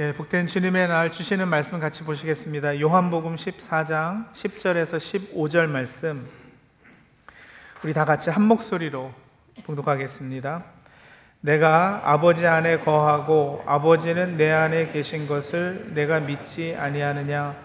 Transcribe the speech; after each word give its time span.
예, 0.00 0.12
복된 0.12 0.46
주님의 0.46 0.86
날 0.86 1.10
주시는 1.10 1.48
말씀 1.48 1.80
같이 1.80 2.04
보시겠습니다. 2.04 2.78
요한복음 2.78 3.34
14장 3.34 4.32
10절에서 4.32 4.96
15절 5.34 5.66
말씀 5.66 6.24
우리 7.82 7.92
다 7.92 8.04
같이 8.04 8.30
한 8.30 8.44
목소리로 8.44 9.12
봉독하겠습니다. 9.64 10.62
내가 11.40 12.02
아버지 12.04 12.46
안에 12.46 12.78
거하고 12.78 13.64
아버지는 13.66 14.36
내 14.36 14.52
안에 14.52 14.86
계신 14.86 15.26
것을 15.26 15.92
내가 15.94 16.20
믿지 16.20 16.76
아니하느냐 16.78 17.56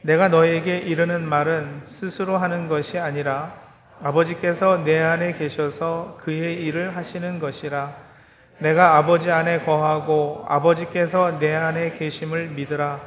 내가 0.00 0.28
너에게 0.28 0.78
이르는 0.78 1.28
말은 1.28 1.82
스스로 1.84 2.38
하는 2.38 2.68
것이 2.68 2.98
아니라 2.98 3.54
아버지께서 4.02 4.82
내 4.82 4.98
안에 4.98 5.34
계셔서 5.34 6.16
그의 6.22 6.64
일을 6.64 6.96
하시는 6.96 7.38
것이라 7.38 8.11
내가 8.58 8.96
아버지 8.96 9.30
안에 9.30 9.60
거하고 9.60 10.44
아버지께서 10.48 11.38
내 11.38 11.54
안에 11.54 11.92
계심을 11.92 12.48
믿으라. 12.48 13.00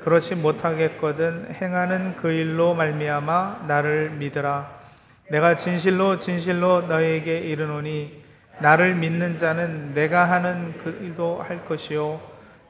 그렇지 0.00 0.34
못하겠거든 0.36 1.54
행하는 1.60 2.16
그 2.16 2.30
일로 2.30 2.74
말미암아 2.74 3.64
나를 3.68 4.10
믿으라. 4.10 4.82
내가 5.30 5.56
진실로 5.56 6.18
진실로 6.18 6.82
너에게 6.82 7.38
이르노니 7.38 8.22
나를 8.58 8.94
믿는 8.94 9.36
자는 9.36 9.94
내가 9.94 10.24
하는 10.24 10.74
그 10.82 10.98
일도 11.02 11.42
할 11.42 11.64
것이요 11.64 12.20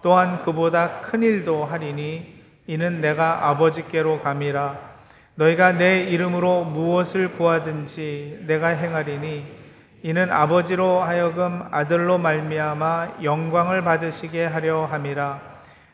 또한 0.02 0.42
그보다 0.44 1.00
큰 1.00 1.22
일도 1.22 1.64
하리니 1.64 2.42
이는 2.66 3.00
내가 3.00 3.48
아버지께로 3.48 4.20
감이라. 4.20 4.92
너희가 5.34 5.72
내 5.72 6.04
이름으로 6.04 6.64
무엇을 6.64 7.32
구하든지 7.32 8.44
내가 8.46 8.68
행하리니 8.68 9.61
이는 10.04 10.32
아버지로 10.32 11.00
하여금 11.00 11.62
아들로 11.70 12.18
말미암아 12.18 13.18
영광을 13.22 13.84
받으시게 13.84 14.46
하려 14.46 14.86
함이라 14.86 15.40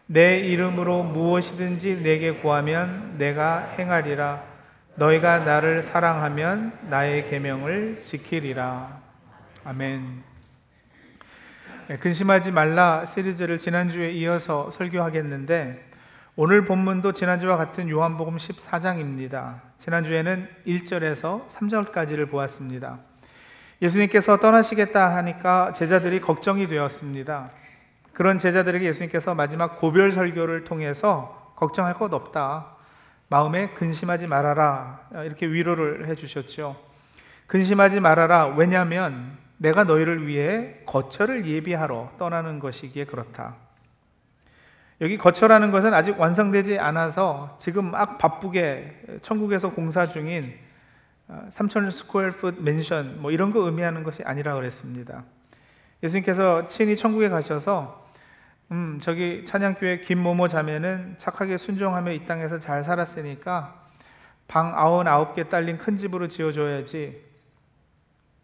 내 0.07 0.39
이름으로 0.39 1.03
무엇이든지 1.03 2.03
내게 2.03 2.33
구하면 2.33 3.19
내가 3.19 3.59
행하리라 3.79 4.42
너희가 4.95 5.41
나를 5.41 5.83
사랑하면 5.83 6.73
나의 6.89 7.29
계명을 7.29 8.03
지키리라 8.05 8.98
아멘. 9.64 10.23
네, 11.89 11.98
근심하지 11.98 12.51
말라 12.51 13.05
시리즈를 13.05 13.59
지난주에 13.59 14.11
이어서 14.12 14.70
설교하겠는데 14.70 15.86
오늘 16.34 16.64
본문도 16.64 17.12
지난주와 17.12 17.59
같은 17.59 17.91
요한복음 17.91 18.39
14장입니다. 18.39 19.61
지난주에는 19.77 20.48
1절에서 20.67 21.47
3절까지를 21.48 22.31
보았습니다. 22.31 23.08
예수님께서 23.81 24.39
떠나시겠다 24.39 25.17
하니까 25.17 25.73
제자들이 25.73 26.21
걱정이 26.21 26.67
되었습니다. 26.69 27.51
그런 28.12 28.39
제자들에게 28.39 28.85
예수님께서 28.87 29.35
마지막 29.35 29.79
고별 29.79 30.11
설교를 30.11 30.65
통해서 30.65 31.53
걱정할 31.55 31.95
것 31.95 32.12
없다. 32.12 32.77
마음에 33.29 33.70
근심하지 33.70 34.27
말아라. 34.27 35.01
이렇게 35.25 35.47
위로를 35.47 36.09
해 36.09 36.15
주셨죠. 36.15 36.77
근심하지 37.47 38.01
말아라. 38.01 38.47
왜냐하면 38.47 39.37
내가 39.59 39.85
너희를 39.85 40.27
위해 40.27 40.77
거처를 40.87 41.47
예비하러 41.47 42.13
떠나는 42.19 42.59
것이기에 42.59 43.05
그렇다. 43.05 43.55
여기 45.01 45.17
거처라는 45.17 45.70
것은 45.70 45.95
아직 45.95 46.19
완성되지 46.19 46.81
않아서 46.81 47.57
지금 47.61 47.92
막 47.92 48.19
바쁘게 48.19 49.20
천국에서 49.23 49.70
공사 49.70 50.09
중인 50.09 50.59
3천 51.29 51.91
square 51.91 52.31
foot 52.31 52.62
맨션 52.62 53.21
뭐 53.21 53.31
이런 53.31 53.53
거 53.53 53.61
의미하는 53.61 54.03
것이 54.03 54.23
아니라 54.25 54.55
그랬습니다. 54.55 55.25
예수님께서 56.03 56.69
친히 56.69 56.97
천국에 56.97 57.29
가셔서 57.29 58.09
음, 58.70 58.98
저기 59.01 59.45
찬양교회 59.45 60.01
김모모 60.01 60.48
자매는 60.48 61.17
착하게 61.19 61.57
순종하며 61.57 62.12
이 62.12 62.27
땅에서 62.27 62.59
잘 62.59 62.85
살았으니까 62.85 63.87
방 64.47 64.73
아흔 64.75 65.07
아홉 65.07 65.35
개 65.35 65.48
딸린 65.48 65.79
큰 65.79 65.97
집으로 65.97 66.29
지어줘야지. 66.29 67.23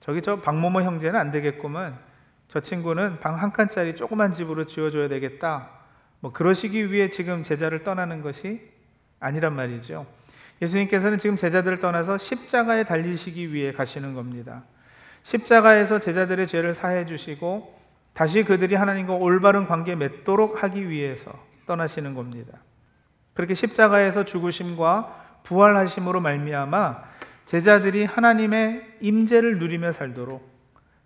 저기 0.01 0.21
저 0.21 0.41
박모모 0.41 0.83
형제는 0.83 1.19
안 1.19 1.31
되겠구만. 1.31 1.99
저 2.49 2.61
친구는 2.61 3.21
방 3.21 3.39
한 3.39 3.53
칸짜리 3.53 3.97
조그만 3.97 4.35
집으로 4.35 4.67
지어줘야 4.67 5.09
되겠다. 5.09 5.71
뭐 6.21 6.33
그러시기 6.33 6.93
위해 6.93 7.09
지금 7.09 7.43
제자를 7.43 7.85
떠나는 7.85 8.21
것이 8.23 8.71
아니란 9.21 9.55
말이죠. 9.55 10.07
예수님께서는 10.63 11.19
지금 11.19 11.37
제자들을 11.37 11.79
떠나서 11.79 12.19
십자가에 12.19 12.85
달리시기 12.85 13.53
위해 13.53 13.73
가시는 13.73 14.15
겁니다. 14.15 14.65
십자가에서 15.23 15.99
제자들의 15.99 16.47
죄를 16.47 16.75
사해 16.75 17.07
주시고 17.07 17.79
다시 18.13 18.45
그들이 18.45 18.75
하나님과 18.75 19.15
올바른 19.15 19.67
관계 19.67 19.95
맺도록 19.97 20.63
하기 20.63 20.89
위해서 20.89 21.33
떠나시는 21.67 22.15
겁니다. 22.15 22.59
그렇게 23.33 23.55
십자가에서 23.55 24.25
죽으심과 24.25 25.41
부활하심으로 25.43 26.21
말미암아 26.21 27.03
제자들이 27.47 28.05
하나님의 28.05 28.97
임재를 29.01 29.59
누리며 29.59 29.93
살도록 29.93 30.49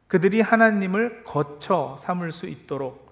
그들이 0.07 0.41
하나님을 0.41 1.25
거쳐 1.25 1.97
삼을 1.99 2.33
수 2.33 2.47
있도록 2.47 3.09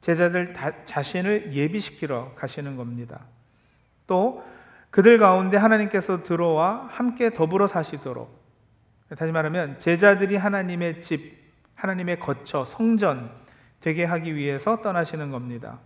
제자들 0.00 0.54
자신을 0.86 1.54
예비시키러 1.54 2.32
가시는 2.34 2.76
겁니다. 2.76 3.20
또 4.06 4.42
그들 4.90 5.18
가운데 5.18 5.56
하나님께서 5.56 6.22
들어와 6.22 6.88
함께 6.90 7.30
더불어 7.30 7.66
사시도록 7.66 8.40
다시 9.16 9.32
말하면 9.32 9.78
제자들이 9.78 10.36
하나님의 10.36 11.02
집, 11.02 11.38
하나님의 11.74 12.20
거처, 12.20 12.64
성전 12.64 13.30
되게 13.80 14.04
하기 14.04 14.36
위해서 14.36 14.82
떠나시는 14.82 15.30
겁니다. 15.30 15.78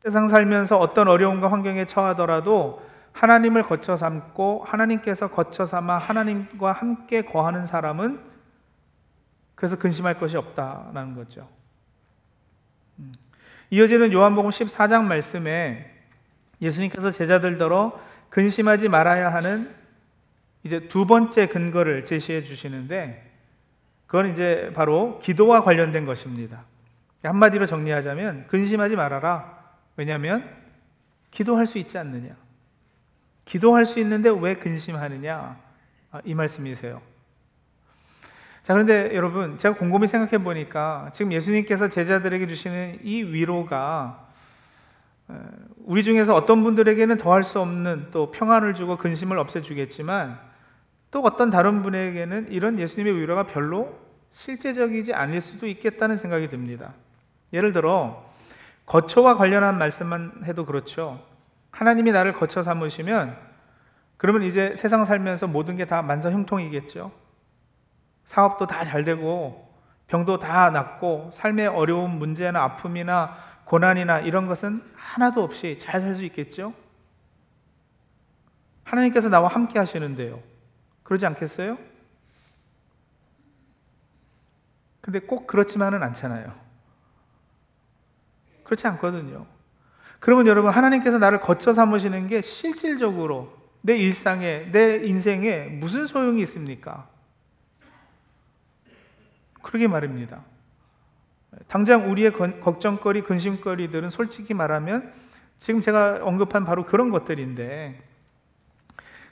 세상 0.00 0.26
살면서 0.26 0.78
어떤 0.78 1.06
어려움과 1.06 1.50
환경에 1.50 1.84
처하더라도 1.84 2.82
하나님을 3.12 3.64
거쳐 3.64 3.94
삼고 3.94 4.64
하나님께서 4.66 5.28
거쳐 5.28 5.66
삼아 5.66 5.98
하나님과 5.98 6.72
함께 6.72 7.22
거하는 7.22 7.64
사람은 7.64 8.20
그래서 9.54 9.76
근심할 9.76 10.18
것이 10.18 10.36
없다라는 10.36 11.14
거죠. 11.14 11.48
음. 12.98 13.12
이어지는 13.70 14.12
요한복음 14.12 14.50
14장 14.50 15.04
말씀에 15.04 15.88
예수님께서 16.60 17.10
제자들더러 17.10 18.00
근심하지 18.32 18.88
말아야 18.88 19.30
하는 19.30 19.70
이제 20.62 20.88
두 20.88 21.06
번째 21.06 21.48
근거를 21.48 22.06
제시해 22.06 22.42
주시는데 22.42 23.30
그건 24.06 24.28
이제 24.28 24.72
바로 24.74 25.18
기도와 25.18 25.62
관련된 25.62 26.06
것입니다. 26.06 26.64
한마디로 27.22 27.66
정리하자면 27.66 28.46
근심하지 28.46 28.96
말아라. 28.96 29.58
왜냐하면 29.96 30.48
기도할 31.30 31.66
수 31.66 31.76
있지 31.76 31.98
않느냐. 31.98 32.34
기도할 33.44 33.84
수 33.84 34.00
있는데 34.00 34.30
왜 34.30 34.54
근심하느냐. 34.54 35.60
아, 36.12 36.20
이 36.24 36.34
말씀이세요. 36.34 37.02
자, 38.62 38.72
그런데 38.72 39.14
여러분, 39.14 39.58
제가 39.58 39.76
곰곰이 39.76 40.06
생각해 40.06 40.42
보니까 40.42 41.10
지금 41.12 41.32
예수님께서 41.32 41.90
제자들에게 41.90 42.46
주시는 42.46 43.00
이 43.02 43.24
위로가 43.24 44.21
우리 45.84 46.02
중에서 46.04 46.34
어떤 46.34 46.62
분들에게는 46.62 47.16
더할 47.16 47.42
수 47.42 47.60
없는 47.60 48.08
또 48.10 48.30
평안을 48.30 48.74
주고 48.74 48.96
근심을 48.96 49.38
없애주겠지만 49.38 50.38
또 51.10 51.20
어떤 51.22 51.50
다른 51.50 51.82
분에게는 51.82 52.50
이런 52.50 52.78
예수님의 52.78 53.20
위로가 53.20 53.44
별로 53.44 53.98
실제적이지 54.30 55.12
않을 55.12 55.40
수도 55.40 55.66
있겠다는 55.66 56.16
생각이 56.16 56.48
듭니다. 56.48 56.94
예를 57.52 57.72
들어 57.72 58.24
거처와 58.86 59.36
관련한 59.36 59.78
말씀만 59.78 60.42
해도 60.44 60.64
그렇죠. 60.64 61.20
하나님이 61.70 62.12
나를 62.12 62.32
거처 62.32 62.62
삼으시면 62.62 63.36
그러면 64.16 64.42
이제 64.44 64.74
세상 64.76 65.04
살면서 65.04 65.48
모든 65.48 65.76
게 65.76 65.84
다 65.84 66.00
만사형통이겠죠. 66.02 67.10
사업도 68.24 68.66
다 68.66 68.84
잘 68.84 69.04
되고 69.04 69.68
병도 70.06 70.38
다 70.38 70.70
낫고 70.70 71.30
삶의 71.32 71.68
어려운 71.68 72.18
문제나 72.18 72.62
아픔이나 72.62 73.34
고난이나 73.64 74.20
이런 74.20 74.46
것은 74.46 74.82
하나도 74.94 75.42
없이 75.42 75.78
잘 75.78 76.00
살 76.00 76.14
수 76.14 76.24
있겠죠? 76.24 76.74
하나님께서 78.84 79.28
나와 79.28 79.48
함께 79.48 79.78
하시는데요. 79.78 80.42
그러지 81.02 81.24
않겠어요? 81.26 81.78
근데 85.00 85.18
꼭 85.20 85.46
그렇지만은 85.46 86.02
않잖아요. 86.02 86.52
그렇지 88.64 88.86
않거든요. 88.88 89.46
그러면 90.20 90.46
여러분, 90.46 90.70
하나님께서 90.70 91.18
나를 91.18 91.40
거쳐 91.40 91.72
삼으시는 91.72 92.28
게 92.28 92.42
실질적으로 92.42 93.56
내 93.80 93.96
일상에, 93.96 94.70
내 94.70 95.04
인생에 95.04 95.64
무슨 95.64 96.06
소용이 96.06 96.40
있습니까? 96.42 97.08
그러게 99.62 99.88
말입니다. 99.88 100.44
당장 101.68 102.10
우리의 102.10 102.32
걱정거리, 102.32 103.22
근심거리들은 103.22 104.10
솔직히 104.10 104.54
말하면 104.54 105.12
지금 105.58 105.80
제가 105.80 106.20
언급한 106.22 106.64
바로 106.64 106.84
그런 106.86 107.10
것들인데 107.10 108.02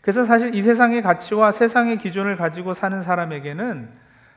그래서 0.00 0.24
사실 0.24 0.54
이 0.54 0.62
세상의 0.62 1.02
가치와 1.02 1.52
세상의 1.52 1.98
기준을 1.98 2.36
가지고 2.36 2.72
사는 2.72 3.02
사람에게는 3.02 3.90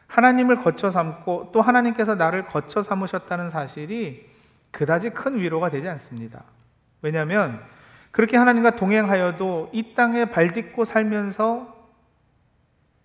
하나님을 0.08 0.62
거쳐 0.62 0.92
삼고 0.92 1.52
또 1.54 1.62
하나님께서 1.62 2.16
나를 2.16 2.46
거쳐 2.48 2.82
삼으셨다는 2.82 3.50
사실이 3.50 4.30
그다지 4.72 5.12
큰 5.12 5.40
위로가 5.40 5.70
되지 5.70 5.88
않습니다. 5.90 6.44
왜냐하면 7.02 7.62
그렇게 8.12 8.38
하나님과 8.38 8.76
동행하여도 8.76 9.72
이 9.74 9.96
땅에 9.96 10.26
발 10.26 10.54
딛고 10.54 10.86
살면서 10.86 11.76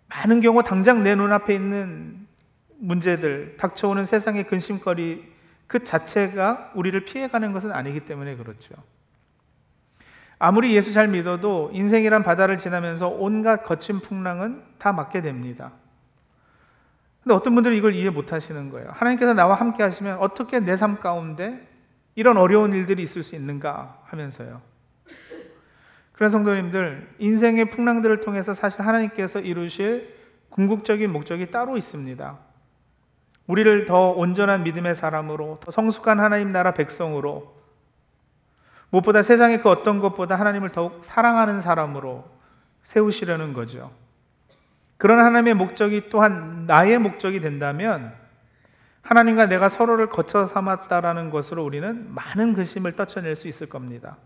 많은 0.09 0.41
경우 0.41 0.63
당장 0.63 1.03
내 1.03 1.15
눈앞에 1.15 1.55
있는 1.55 2.28
문제들, 2.79 3.57
닥쳐오는 3.57 4.05
세상의 4.05 4.45
근심거리 4.45 5.33
그 5.67 5.85
자체가 5.85 6.73
우리를 6.75 7.05
피해가는 7.05 7.53
것은 7.53 7.73
아니기 7.73 8.01
때문에 8.01 8.37
그렇죠. 8.37 8.75
아무리 10.39 10.75
예수 10.75 10.93
잘 10.93 11.09
믿어도 11.09 11.71
인생이란 11.73 12.23
바다를 12.23 12.59
지나면서 12.59 13.09
온갖 13.09 13.65
거친 13.65 13.99
풍랑은 14.01 14.63
다 14.79 14.93
맞게 14.93 15.21
됩니다. 15.21 15.73
근데 17.23 17.35
어떤 17.35 17.55
분들은 17.55 17.77
이걸 17.77 17.95
이해 17.95 18.09
못 18.09 18.33
하시는 18.33 18.71
거예요. 18.71 18.89
하나님께서 18.91 19.35
나와 19.35 19.55
함께 19.55 19.83
하시면 19.83 20.19
어떻게 20.19 20.61
내 20.61 20.77
삶 20.77 21.01
가운데 21.01 21.69
이런 22.15 22.37
어려운 22.37 22.73
일들이 22.73 23.03
있을 23.03 23.23
수 23.23 23.35
있는가 23.35 24.01
하면서요. 24.05 24.63
그런 26.13 26.31
성도님들, 26.31 27.15
인생의 27.19 27.71
풍랑들을 27.71 28.21
통해서 28.21 28.55
사실 28.55 28.81
하나님께서 28.81 29.41
이루실 29.41 30.17
궁극적인 30.51 31.13
목적이 31.13 31.51
따로 31.51 31.77
있습니다. 31.77 32.39
우리를 33.49 33.87
더 33.87 34.11
온전한 34.11 34.63
믿음의 34.63 34.95
사람으로, 34.95 35.59
더 35.61 35.73
성숙한 35.73 36.21
하나님 36.21 36.53
나라 36.53 36.73
백성으로, 36.73 37.57
무엇보다 38.91 39.23
세상의 39.23 39.63
그 39.63 39.69
어떤 39.69 39.99
것보다 39.99 40.37
하나님을 40.37 40.71
더욱 40.71 41.03
사랑하는 41.03 41.59
사람으로 41.59 42.25
세우시려는 42.83 43.53
거죠. 43.53 43.91
그런 44.97 45.19
하나님의 45.19 45.55
목적이 45.55 46.09
또한 46.11 46.67
나의 46.67 46.99
목적이 46.99 47.41
된다면 47.41 48.15
하나님과 49.03 49.47
내가 49.47 49.69
서로를 49.69 50.09
거쳐 50.09 50.47
삼았다라는 50.47 51.31
것으로 51.31 51.65
우리는 51.65 52.13
많은 52.13 52.55
근심을 52.55 52.93
떨쳐낼 52.93 53.37
수 53.37 53.49
있을 53.49 53.69
겁니다. 53.69 54.17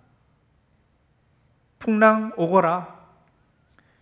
풍랑 1.78 2.32
오거라. 2.36 3.00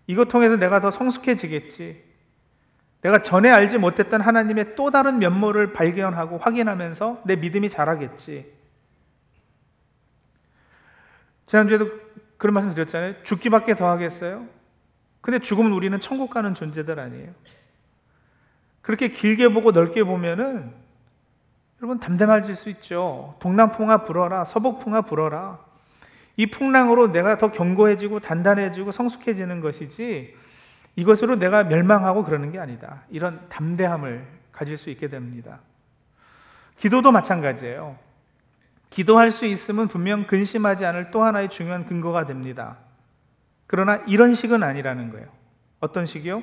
이것 0.06 0.28
통해서 0.28 0.56
내가 0.56 0.80
더 0.80 0.90
성숙해지겠지. 0.90 2.09
내가 3.02 3.22
전에 3.22 3.50
알지 3.50 3.78
못했던 3.78 4.20
하나님의 4.20 4.76
또 4.76 4.90
다른 4.90 5.18
면모를 5.18 5.72
발견하고 5.72 6.38
확인하면서 6.38 7.22
내 7.24 7.36
믿음이 7.36 7.68
자라겠지. 7.70 8.52
지난주에도 11.46 11.90
그런 12.36 12.54
말씀 12.54 12.70
드렸잖아요. 12.70 13.22
죽기밖에 13.22 13.74
더 13.74 13.88
하겠어요? 13.88 14.46
근데 15.20 15.38
죽으면 15.38 15.72
우리는 15.72 15.98
천국 16.00 16.30
가는 16.30 16.54
존재들 16.54 16.98
아니에요. 16.98 17.32
그렇게 18.82 19.08
길게 19.08 19.48
보고 19.48 19.72
넓게 19.72 20.04
보면은 20.04 20.72
여러분 21.80 21.98
담담해질 21.98 22.54
수 22.54 22.68
있죠. 22.70 23.36
동남풍아 23.40 24.04
불어라, 24.04 24.44
서북풍아 24.44 25.02
불어라. 25.02 25.58
이 26.36 26.46
풍랑으로 26.46 27.12
내가 27.12 27.36
더 27.36 27.50
견고해지고 27.50 28.20
단단해지고 28.20 28.92
성숙해지는 28.92 29.60
것이지 29.60 30.34
이것으로 31.00 31.36
내가 31.36 31.64
멸망하고 31.64 32.24
그러는 32.24 32.52
게 32.52 32.58
아니다. 32.58 33.04
이런 33.08 33.48
담대함을 33.48 34.22
가질 34.52 34.76
수 34.76 34.90
있게 34.90 35.08
됩니다. 35.08 35.60
기도도 36.76 37.10
마찬가지예요. 37.10 37.96
기도할 38.90 39.30
수 39.30 39.46
있으면 39.46 39.88
분명 39.88 40.26
근심하지 40.26 40.84
않을 40.84 41.10
또 41.10 41.22
하나의 41.22 41.48
중요한 41.48 41.86
근거가 41.86 42.26
됩니다. 42.26 42.76
그러나 43.66 43.96
이런 44.06 44.34
식은 44.34 44.62
아니라는 44.62 45.10
거예요. 45.10 45.26
어떤 45.78 46.04
식이요? 46.04 46.42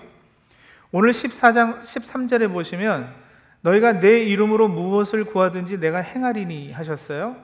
오늘 0.91 1.11
14장 1.11 1.79
13절에 1.79 2.51
보시면 2.51 3.13
너희가 3.61 3.99
내 3.99 4.23
이름으로 4.23 4.69
무엇을 4.69 5.25
구하든지 5.25 5.79
내가 5.79 5.99
행하리니 5.99 6.71
하셨어요. 6.71 7.35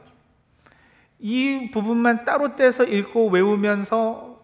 이 1.20 1.70
부분만 1.72 2.26
따로 2.26 2.56
떼서 2.56 2.86
읽고 2.86 3.30
외우면서 3.30 4.42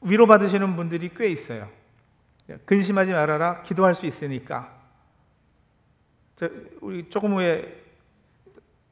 위로받으시는 0.00 0.74
분들이 0.76 1.10
꽤 1.14 1.28
있어요. 1.28 1.77
근심하지 2.64 3.12
말아라. 3.12 3.62
기도할 3.62 3.94
수 3.94 4.06
있으니까. 4.06 4.74
우리 6.80 7.08
조금 7.10 7.34
후에 7.34 7.84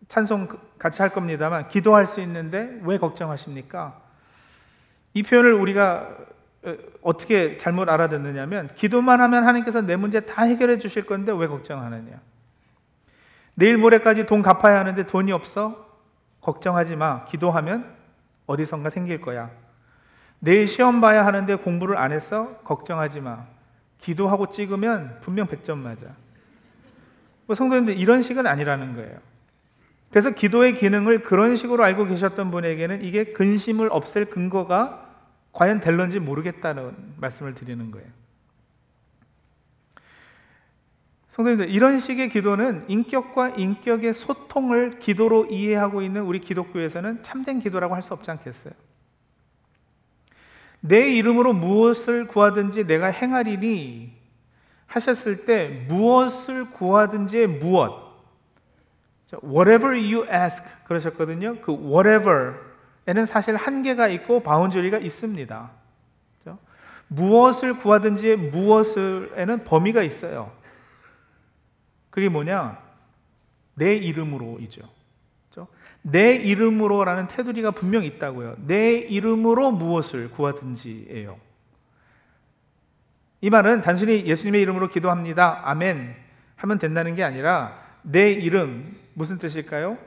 찬송 0.08 0.48
같이 0.78 1.02
할 1.02 1.12
겁니다만 1.12 1.68
기도할 1.68 2.06
수 2.06 2.20
있는데 2.20 2.80
왜 2.82 2.98
걱정하십니까? 2.98 4.00
이 5.14 5.22
표현을 5.22 5.52
우리가 5.54 6.16
어, 6.64 6.74
어떻게 7.02 7.56
잘못 7.56 7.88
알아듣느냐면 7.88 8.68
기도만 8.74 9.20
하면 9.20 9.44
하나님께서 9.44 9.82
내 9.82 9.96
문제 9.96 10.20
다 10.20 10.42
해결해 10.42 10.78
주실 10.78 11.06
건데 11.06 11.32
왜 11.32 11.46
걱정하느냐? 11.46 12.20
내일 13.54 13.78
모레까지 13.78 14.26
돈 14.26 14.42
갚아야 14.42 14.78
하는데 14.80 15.06
돈이 15.06 15.32
없어? 15.32 15.86
걱정하지 16.40 16.96
마. 16.96 17.24
기도하면 17.24 17.96
어디선가 18.46 18.90
생길 18.90 19.20
거야. 19.20 19.50
내일 20.38 20.68
시험 20.68 21.00
봐야 21.00 21.24
하는데 21.26 21.54
공부를 21.56 21.96
안 21.96 22.12
했어? 22.12 22.58
걱정하지 22.58 23.20
마. 23.20 23.46
기도하고 23.98 24.50
찍으면 24.50 25.20
분명 25.20 25.46
100점 25.46 25.78
맞아. 25.78 26.06
뭐 27.46 27.54
성도님들 27.54 27.96
이런 27.96 28.22
식은 28.22 28.46
아니라는 28.46 28.94
거예요. 28.96 29.18
그래서 30.10 30.30
기도의 30.30 30.74
기능을 30.74 31.22
그런 31.22 31.56
식으로 31.56 31.84
알고 31.84 32.06
계셨던 32.06 32.50
분에게는 32.50 33.02
이게 33.02 33.24
근심을 33.24 33.88
없앨 33.90 34.26
근거가 34.26 35.06
과연 35.52 35.80
될런지 35.80 36.20
모르겠다는 36.20 37.14
말씀을 37.16 37.54
드리는 37.54 37.90
거예요. 37.90 38.06
성도님들, 41.30 41.68
이런 41.68 41.98
식의 41.98 42.30
기도는 42.30 42.84
인격과 42.88 43.50
인격의 43.50 44.14
소통을 44.14 44.98
기도로 44.98 45.46
이해하고 45.46 46.00
있는 46.00 46.22
우리 46.22 46.40
기독교에서는 46.40 47.22
참된 47.22 47.60
기도라고 47.60 47.94
할 47.94 48.02
수 48.02 48.14
없지 48.14 48.30
않겠어요? 48.30 48.72
내 50.88 51.10
이름으로 51.10 51.52
무엇을 51.52 52.26
구하든지 52.26 52.86
내가 52.86 53.06
행하리니 53.06 54.14
하셨을 54.86 55.44
때 55.44 55.86
무엇을 55.88 56.70
구하든지 56.70 57.46
무엇 57.46 58.06
whatever 59.44 59.94
you 59.94 60.26
ask 60.32 60.64
그러셨거든요. 60.84 61.60
그 61.60 61.72
whatever에는 61.72 63.26
사실 63.26 63.56
한계가 63.56 64.08
있고 64.08 64.40
바운저리가 64.40 64.98
있습니다. 64.98 65.70
무엇을 67.08 67.78
구하든지 67.78 68.36
무엇을에는 68.36 69.64
범위가 69.64 70.02
있어요. 70.02 70.52
그게 72.10 72.28
뭐냐? 72.28 72.82
내 73.74 73.94
이름으로이죠. 73.94 74.95
내 76.08 76.36
이름으로라는 76.36 77.26
테두리가 77.26 77.72
분명 77.72 78.04
있다고요. 78.04 78.58
내 78.66 78.92
이름으로 78.94 79.72
무엇을 79.72 80.30
구하든지예요. 80.30 81.36
이 83.40 83.50
말은 83.50 83.80
단순히 83.80 84.24
예수님의 84.24 84.62
이름으로 84.62 84.88
기도합니다. 84.88 85.62
아멘. 85.64 86.14
하면 86.54 86.78
된다는 86.78 87.16
게 87.16 87.24
아니라 87.24 87.76
내 88.02 88.30
이름 88.30 88.96
무슨 89.14 89.38
뜻일까요? 89.38 89.98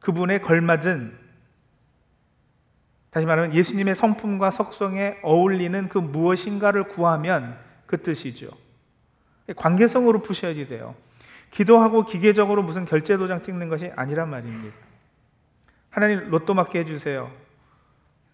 그분의 0.00 0.42
걸맞은 0.42 1.16
다시 3.10 3.26
말하면 3.26 3.54
예수님의 3.54 3.94
성품과 3.94 4.50
속성에 4.50 5.18
어울리는 5.22 5.88
그 5.88 5.98
무엇인가를 5.98 6.88
구하면 6.88 7.56
그 7.86 8.02
뜻이죠. 8.02 8.48
관계성으로 9.54 10.22
푸셔야지 10.22 10.66
돼요. 10.66 10.96
기도하고 11.50 12.04
기계적으로 12.04 12.62
무슨 12.62 12.84
결제 12.84 13.16
도장 13.16 13.42
찍는 13.42 13.68
것이 13.68 13.92
아니란 13.96 14.30
말입니다. 14.30 14.76
하나님 15.90 16.30
로또 16.30 16.54
맞게 16.54 16.80
해주세요. 16.80 17.30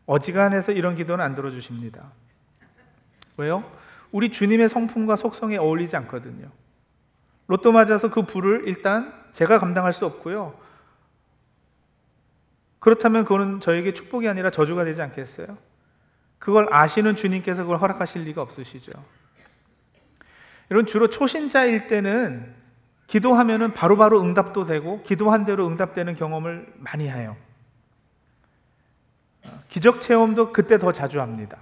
어지간해서 0.05 0.73
이런 0.73 0.95
기도는 0.95 1.25
안 1.25 1.35
들어주십니다. 1.35 2.13
왜요? 3.39 3.71
우리 4.13 4.31
주님의 4.31 4.69
성품과 4.69 5.17
속성에 5.17 5.57
어울리지 5.57 5.97
않거든요. 5.97 6.51
로또 7.49 7.73
맞아서 7.73 8.11
그 8.11 8.23
부를 8.23 8.67
일단 8.67 9.13
제가 9.33 9.59
감당할 9.59 9.93
수 9.93 10.07
없고요. 10.07 10.59
그렇다면 12.79 13.25
그거는 13.25 13.61
저에게 13.61 13.95
축복이 13.95 14.29
아니라 14.29 14.51
저주가 14.51 14.85
되지 14.85 15.03
않겠어요? 15.03 15.59
그걸 16.39 16.73
아시는 16.73 17.17
주님께서 17.17 17.63
그걸 17.63 17.79
허락하실 17.79 18.23
리가 18.25 18.43
없으시죠. 18.43 18.93
여러분 20.71 20.87
주로 20.87 21.09
초신자일 21.09 21.89
때는 21.89 22.55
기도하면은 23.07 23.73
바로바로 23.73 24.21
응답도 24.21 24.67
되고 24.67 25.03
기도한 25.03 25.45
대로 25.45 25.67
응답되는 25.67 26.15
경험을 26.17 26.73
많이 26.79 27.09
해요. 27.09 27.37
기적 29.69 30.01
체험도 30.01 30.53
그때 30.53 30.79
더 30.79 30.93
자주 30.93 31.21
합니다. 31.21 31.59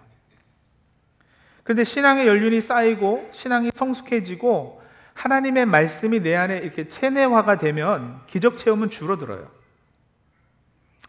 그런데 1.62 1.84
신앙의 1.84 2.26
연륜이 2.26 2.60
쌓이고 2.60 3.28
신앙이 3.32 3.70
성숙해지고 3.74 4.82
하나님의 5.14 5.66
말씀이 5.66 6.20
내 6.20 6.34
안에 6.34 6.58
이렇게 6.58 6.88
체내화가 6.88 7.58
되면 7.58 8.20
기적 8.26 8.56
체험은 8.56 8.90
줄어들어요. 8.90 9.48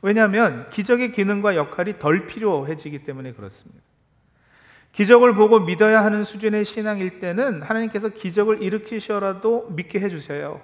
왜냐하면 0.01 0.70
기적의 0.70 1.12
기능과 1.12 1.56
역할이 1.56 1.98
덜 1.98 2.27
필요해지기 2.27 3.04
때문에 3.04 3.34
그렇습니다. 3.34 3.85
기적을 4.96 5.34
보고 5.34 5.60
믿어야 5.60 6.06
하는 6.06 6.24
수준의 6.24 6.64
신앙일 6.64 7.20
때는 7.20 7.62
하나님께서 7.62 8.08
기적을 8.10 8.64
일으키셔라도 8.64 9.68
믿게 9.72 10.00
해주세요. 10.00 10.62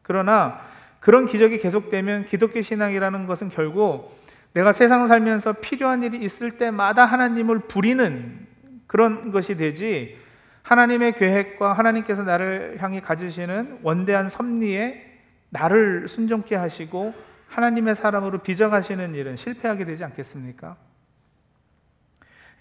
그러나 0.00 0.60
그런 0.98 1.26
기적이 1.26 1.58
계속되면 1.58 2.24
기독교 2.24 2.62
신앙이라는 2.62 3.26
것은 3.26 3.50
결국 3.50 4.18
내가 4.54 4.72
세상 4.72 5.06
살면서 5.06 5.54
필요한 5.60 6.02
일이 6.02 6.16
있을 6.16 6.52
때마다 6.52 7.04
하나님을 7.04 7.60
부리는 7.68 8.46
그런 8.86 9.30
것이 9.30 9.58
되지 9.58 10.16
하나님의 10.62 11.12
계획과 11.12 11.74
하나님께서 11.74 12.22
나를 12.22 12.78
향해 12.80 13.02
가지시는 13.02 13.80
원대한 13.82 14.26
섭리에 14.26 15.04
나를 15.50 16.08
순종케 16.08 16.54
하시고 16.54 17.12
하나님의 17.48 17.94
사람으로 17.94 18.38
빚어가시는 18.38 19.14
일은 19.14 19.36
실패하게 19.36 19.84
되지 19.84 20.02
않겠습니까? 20.02 20.85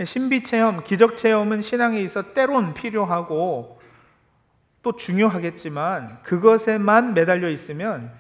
신비 0.04 0.44
체험, 0.44 0.84
기적 0.84 1.16
체험은 1.16 1.62
신앙에 1.62 2.00
있어 2.02 2.34
때론 2.34 2.74
필요하고 2.74 3.80
또 4.82 4.96
중요하겠지만 4.96 6.22
그것에만 6.24 7.14
매달려 7.14 7.50
있으면 7.50 8.12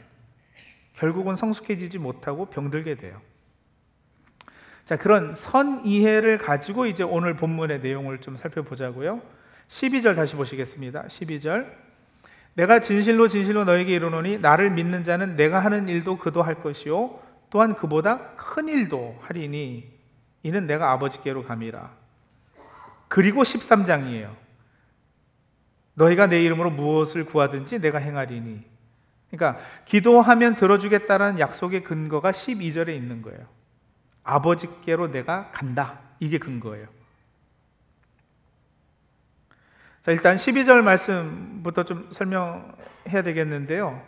결국은 0.93 1.35
성숙해지지 1.35 1.99
못하고 1.99 2.45
병들게 2.45 2.95
돼요. 2.95 3.21
자, 4.85 4.97
그런 4.97 5.35
선 5.35 5.85
이해를 5.85 6.37
가지고 6.37 6.85
이제 6.85 7.03
오늘 7.03 7.35
본문의 7.35 7.81
내용을 7.81 8.21
좀 8.21 8.37
살펴보자고요. 8.37 9.21
12절 9.67 10.15
다시 10.15 10.35
보시겠습니다. 10.35 11.03
12절. 11.07 11.71
내가 12.53 12.79
진실로 12.79 13.27
진실로 13.27 13.65
너에게 13.65 13.95
이르노니 13.95 14.37
나를 14.37 14.71
믿는 14.71 15.03
자는 15.03 15.35
내가 15.35 15.59
하는 15.59 15.89
일도 15.89 16.17
그도 16.17 16.41
할 16.41 16.61
것이요 16.61 17.19
또한 17.49 17.75
그보다 17.75 18.35
큰 18.35 18.69
일도 18.69 19.19
하리니 19.21 19.94
이는 20.45 20.67
내가 20.67 20.91
아버지께로 20.91 21.43
감이라. 21.43 21.89
그리고 23.07 23.41
13장이에요. 23.41 24.35
너희가 25.95 26.27
내 26.27 26.43
이름으로 26.43 26.69
무엇을 26.69 27.25
구하든지 27.25 27.79
내가 27.79 27.97
행하리니. 27.97 28.63
그러니까 29.31 29.59
기도하면 29.85 30.55
들어주겠다는 30.55 31.39
약속의 31.39 31.81
근거가 31.81 32.29
12절에 32.29 32.89
있는 32.89 33.23
거예요. 33.23 33.39
아버지께로 34.23 35.09
내가 35.09 35.49
간다. 35.49 35.99
이게 36.19 36.37
근거예요. 36.37 36.89
자, 40.03 40.11
일단 40.11 40.35
12절 40.35 40.83
말씀부터 40.83 41.85
좀 41.85 42.07
설명해야 42.11 43.23
되겠는데요. 43.23 43.99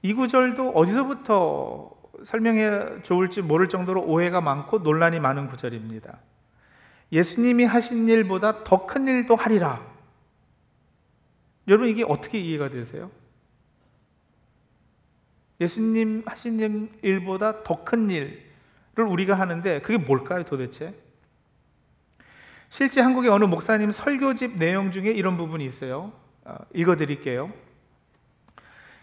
이 0.00 0.14
구절도 0.14 0.70
어디서부터 0.70 1.95
설명해 2.26 3.02
좋을지 3.04 3.40
모를 3.40 3.68
정도로 3.68 4.02
오해가 4.02 4.40
많고 4.40 4.78
논란이 4.78 5.20
많은 5.20 5.46
구절입니다. 5.46 6.18
예수님이 7.12 7.62
하신 7.62 8.08
일보다 8.08 8.64
더 8.64 8.84
큰 8.84 9.06
일도 9.06 9.36
하리라. 9.36 9.80
여러분 11.68 11.86
이게 11.86 12.02
어떻게 12.02 12.40
이해가 12.40 12.68
되세요? 12.68 13.12
예수님 15.60 16.24
하신 16.26 16.90
일보다 17.02 17.62
더 17.62 17.84
큰 17.84 18.10
일을 18.10 18.42
우리가 18.96 19.34
하는데 19.38 19.80
그게 19.82 19.96
뭘까요 19.96 20.42
도대체? 20.42 20.94
실제 22.70 23.00
한국의 23.02 23.30
어느 23.30 23.44
목사님 23.44 23.92
설교집 23.92 24.58
내용 24.58 24.90
중에 24.90 25.12
이런 25.12 25.36
부분이 25.36 25.64
있어요. 25.64 26.12
어, 26.44 26.56
읽어드릴게요. 26.74 27.48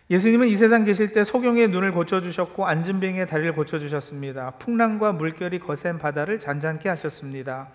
예수님은 0.09 0.47
이 0.47 0.55
세상 0.57 0.83
계실 0.83 1.11
때 1.11 1.23
소경의 1.23 1.69
눈을 1.69 1.91
고쳐주셨고 1.91 2.67
안진뱅이의 2.67 3.25
다리를 3.27 3.53
고쳐주셨습니다. 3.53 4.51
풍랑과 4.51 5.13
물결이 5.13 5.59
거센 5.59 5.97
바다를 5.97 6.39
잔잔케 6.39 6.89
하셨습니다. 6.89 7.69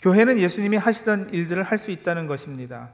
교회는 0.00 0.38
예수님이 0.38 0.76
하시던 0.76 1.30
일들을 1.32 1.62
할 1.62 1.78
수 1.78 1.92
있다는 1.92 2.26
것입니다. 2.26 2.90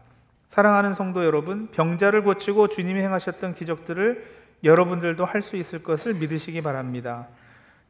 사랑하는 0.51 0.93
성도 0.93 1.25
여러분, 1.25 1.69
병자를 1.69 2.23
고치고 2.23 2.69
주님이 2.69 3.01
행하셨던 3.01 3.55
기적들을 3.55 4.27
여러분들도 4.65 5.25
할 5.25 5.41
수 5.43 5.57
있을 5.57 5.83
것을 5.83 6.15
믿으시기 6.15 6.61
바랍니다. 6.63 7.29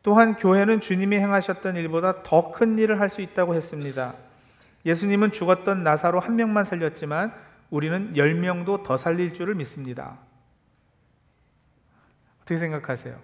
또한 0.05 0.37
교회는 0.37 0.81
주님이 0.81 1.17
행하셨던 1.17 1.75
일보다 1.77 2.23
더 2.23 2.53
큰 2.53 2.79
일을 2.79 3.01
할 3.01 3.09
수 3.11 3.21
있다고 3.21 3.55
했습니다. 3.55 4.15
예수님은 4.87 5.33
죽었던 5.33 5.83
나사로 5.83 6.21
한 6.21 6.37
명만 6.37 6.63
살렸지만 6.63 7.33
우리는 7.71 8.17
열 8.17 8.35
명도 8.35 8.85
더 8.85 8.97
살릴 8.97 9.35
줄을 9.35 9.57
믿습니다. 9.57 10.17
어떻게 12.49 12.57
생각하세요? 12.57 13.15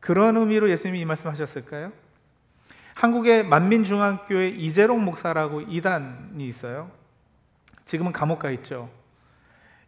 그런 0.00 0.38
의미로 0.38 0.70
예수님이 0.70 1.00
이 1.00 1.04
말씀 1.04 1.28
하셨을까요? 1.28 1.92
한국의 2.94 3.46
만민중앙교회 3.46 4.48
이재롱 4.48 5.04
목사라고 5.04 5.60
이단이 5.60 6.46
있어요. 6.48 6.90
지금은 7.84 8.12
감옥 8.12 8.38
가 8.38 8.50
있죠. 8.52 8.88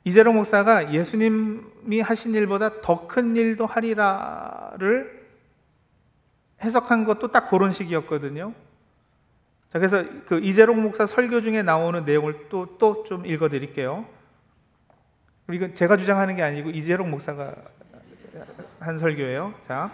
이재롱 0.05 0.35
목사가 0.35 0.93
예수님이 0.93 2.01
하신 2.03 2.35
일보다 2.35 2.83
더 2.83 3.09
큰 3.09 3.37
일도 3.37 3.65
하리라를 3.65 5.27
해석한 6.63 7.07
것도 7.07 7.33
딱 7.33 7.49
그런 7.49 7.73
식이었거든요. 7.73 8.53
자, 9.73 9.79
그래서 9.79 10.05
그 10.27 10.41
이재롱 10.41 10.83
목사 10.83 11.07
설교 11.07 11.41
중에 11.41 11.63
나오는 11.63 12.05
내용을 12.05 12.49
또 12.51 12.77
또 12.79 13.05
좀 13.05 13.25
읽어 13.25 13.49
드릴게요. 13.49 14.07
이건 15.51 15.75
제가 15.75 15.97
주장하는 15.97 16.37
게 16.37 16.43
아니고 16.43 16.69
이재롱 16.71 17.11
목사가 17.11 17.55
한 18.81 18.99
설교예요. 18.99 19.55
자, 19.67 19.91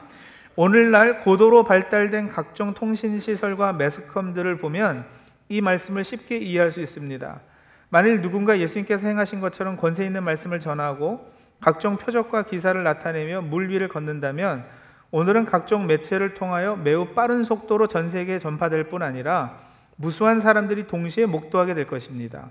오늘날 0.55 1.21
고도로 1.21 1.65
발달된 1.65 2.29
각종 2.29 2.75
통신 2.75 3.19
시설과 3.19 3.73
매스컴들을 3.75 4.59
보면 4.59 5.07
이 5.49 5.61
말씀을 5.61 6.05
쉽게 6.05 6.37
이해할 6.37 6.73
수 6.73 6.81
있습니다. 6.81 7.41
만일 7.89 8.23
누군가 8.23 8.59
예수님께서 8.59 9.07
행하신 9.07 9.41
것처럼 9.41 9.77
권세 9.77 10.05
있는 10.05 10.25
말씀을 10.25 10.61
전하고 10.61 11.31
각종 11.61 11.97
표적과 11.97 12.43
기사를 12.43 12.83
나타내며 12.83 13.43
물 13.43 13.69
위를 13.71 13.89
걷는다면 13.89 14.65
오늘은 15.11 15.45
각종 15.45 15.87
매체를 15.87 16.35
통하여 16.35 16.75
매우 16.77 17.09
빠른 17.15 17.45
속도로 17.45 17.87
전 17.87 18.09
세계에 18.09 18.39
전파될 18.39 18.85
뿐 18.85 19.03
아니라 19.03 19.59
무수한 19.97 20.41
사람들이 20.41 20.87
동시에 20.87 21.27
목도하게 21.27 21.75
될 21.75 21.87
것입니다. 21.87 22.49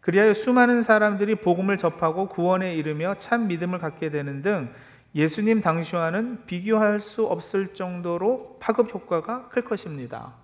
그리하여 0.00 0.34
수많은 0.34 0.82
사람들이 0.82 1.36
복음을 1.36 1.76
접하고 1.76 2.26
구원에 2.26 2.74
이르며 2.74 3.14
참 3.18 3.46
믿음을 3.46 3.78
갖게 3.78 4.10
되는 4.10 4.42
등 4.42 4.70
예수님 5.14 5.60
당시와는 5.60 6.46
비교할 6.46 7.00
수 7.00 7.26
없을 7.26 7.74
정도로 7.74 8.58
파급 8.60 8.94
효과가 8.94 9.48
클 9.48 9.64
것입니다. 9.64 10.34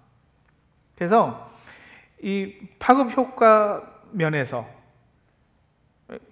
그래서 0.96 1.50
이 2.20 2.56
파급 2.78 3.16
효과 3.16 4.02
면에서 4.10 4.66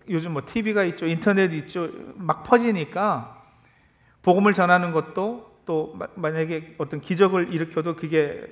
요즘 0.09 0.33
뭐 0.33 0.43
TV가 0.45 0.85
있죠, 0.85 1.07
인터넷 1.07 1.53
있죠, 1.53 1.91
막 2.15 2.43
퍼지니까 2.45 3.43
복음을 4.23 4.53
전하는 4.53 4.93
것도 4.93 5.61
또 5.67 5.99
만약에 6.15 6.77
어떤 6.79 7.01
기적을 7.01 7.53
일으켜도 7.53 7.97
그게 7.97 8.43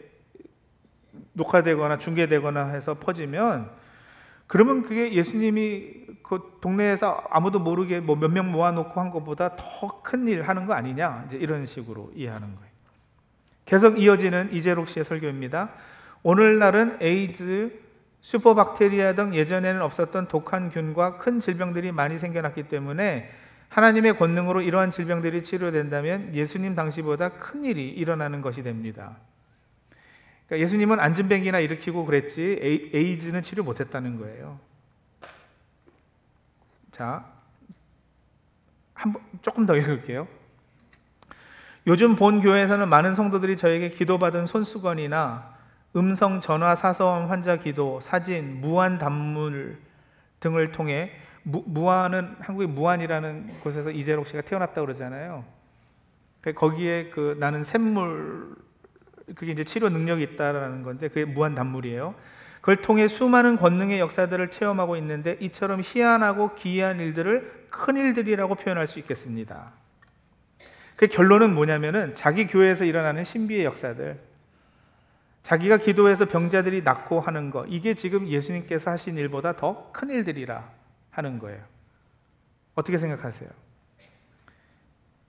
녹화되거나 1.32 1.98
중계되거나 1.98 2.68
해서 2.68 2.94
퍼지면 2.98 3.81
그러면 4.52 4.82
그게 4.82 5.14
예수님이 5.14 6.02
그 6.22 6.58
동네에서 6.60 7.24
아무도 7.30 7.58
모르게 7.58 8.00
뭐 8.00 8.16
몇 8.16 8.30
명 8.30 8.52
모아놓고 8.52 9.00
한 9.00 9.10
것보다 9.10 9.56
더 9.56 10.02
큰 10.02 10.28
일 10.28 10.42
하는 10.42 10.66
거 10.66 10.74
아니냐 10.74 11.24
이제 11.26 11.38
이런 11.38 11.64
식으로 11.64 12.12
이해하는 12.14 12.54
거예요. 12.54 12.70
계속 13.64 13.98
이어지는 13.98 14.52
이재록 14.52 14.88
씨의 14.88 15.04
설교입니다. 15.04 15.70
오늘날은 16.22 16.98
에이즈, 17.00 17.80
슈퍼박테리아 18.20 19.14
등 19.14 19.34
예전에는 19.34 19.80
없었던 19.80 20.28
독한 20.28 20.68
균과 20.68 21.16
큰 21.16 21.40
질병들이 21.40 21.90
많이 21.90 22.18
생겨났기 22.18 22.64
때문에 22.64 23.30
하나님의 23.70 24.18
권능으로 24.18 24.60
이러한 24.60 24.90
질병들이 24.90 25.42
치료된다면 25.42 26.34
예수님 26.34 26.74
당시보다 26.74 27.30
큰 27.30 27.64
일이 27.64 27.88
일어나는 27.88 28.42
것이 28.42 28.62
됩니다. 28.62 29.16
그러니까 30.52 30.58
예수님은 30.64 31.00
안진뱅이나 31.00 31.60
일으키고 31.60 32.04
그랬지 32.04 32.90
에이즈는 32.92 33.40
치료 33.40 33.64
못했다는 33.64 34.18
거예요. 34.18 34.60
자, 36.90 37.24
한 38.92 39.14
번 39.14 39.22
조금 39.40 39.64
더 39.64 39.74
읽을게요. 39.76 40.28
요즘 41.86 42.16
본 42.16 42.42
교회에서는 42.42 42.86
많은 42.86 43.14
성도들이 43.14 43.56
저에게 43.56 43.88
기도받은 43.88 44.44
손수건이나 44.44 45.56
음성 45.96 46.42
전화 46.42 46.74
사서원 46.74 47.28
환자 47.28 47.56
기도, 47.56 48.00
사진, 48.00 48.60
무한 48.60 48.98
단물 48.98 49.78
등을 50.40 50.70
통해 50.70 51.12
무, 51.44 51.64
무한은 51.66 52.36
한국의 52.40 52.68
무한이라는 52.68 53.60
곳에서 53.60 53.90
이재록 53.90 54.26
씨가 54.26 54.42
태어났다 54.42 54.82
그러잖아요. 54.82 55.46
그 56.42 56.52
거기에 56.52 57.08
그 57.08 57.36
나는 57.40 57.62
샘물 57.62 58.54
그게 59.34 59.52
이제 59.52 59.64
치료 59.64 59.88
능력이 59.88 60.22
있다라는 60.22 60.82
건데 60.82 61.08
그게 61.08 61.24
무한 61.24 61.54
단물이에요. 61.54 62.14
그걸 62.60 62.76
통해 62.76 63.08
수많은 63.08 63.56
권능의 63.56 63.98
역사들을 63.98 64.50
체험하고 64.50 64.96
있는데 64.96 65.36
이처럼 65.40 65.80
희한하고 65.82 66.54
기이한 66.54 67.00
일들을 67.00 67.66
큰 67.70 67.96
일들이라고 67.96 68.54
표현할 68.54 68.86
수 68.86 68.98
있겠습니다. 69.00 69.72
그 70.96 71.08
결론은 71.08 71.54
뭐냐면은 71.54 72.14
자기 72.14 72.46
교회에서 72.46 72.84
일어나는 72.84 73.24
신비의 73.24 73.64
역사들, 73.64 74.20
자기가 75.42 75.78
기도해서 75.78 76.26
병자들이 76.26 76.82
낫고 76.82 77.18
하는 77.18 77.50
거, 77.50 77.66
이게 77.66 77.94
지금 77.94 78.28
예수님께서 78.28 78.92
하신 78.92 79.18
일보다 79.18 79.56
더 79.56 79.90
큰 79.92 80.10
일들이라 80.10 80.70
하는 81.10 81.38
거예요. 81.40 81.60
어떻게 82.76 82.96
생각하세요? 82.98 83.50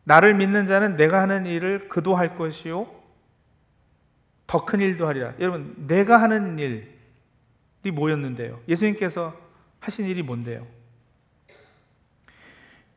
나를 0.03 0.35
믿는 0.35 0.67
자는 0.67 0.95
내가 0.95 1.21
하는 1.21 1.45
일을 1.47 1.89
그도 1.89 2.15
할 2.15 2.37
것이요 2.37 3.02
더 4.47 4.65
큰 4.65 4.79
일도 4.79 5.07
하리라. 5.07 5.33
여러분, 5.39 5.73
내가 5.87 6.21
하는 6.21 6.59
일이 6.59 6.85
뭐였는데요? 7.91 8.61
예수님께서 8.67 9.35
하신 9.79 10.05
일이 10.05 10.21
뭔데요? 10.23 10.67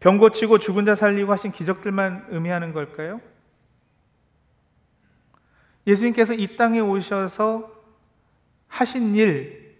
병 0.00 0.18
고치고 0.18 0.58
죽은 0.58 0.84
자 0.84 0.94
살리고 0.94 1.32
하신 1.32 1.52
기적들만 1.52 2.26
의미하는 2.28 2.72
걸까요? 2.72 3.20
예수님께서 5.86 6.34
이 6.34 6.56
땅에 6.56 6.80
오셔서 6.80 7.72
하신 8.68 9.14
일, 9.14 9.76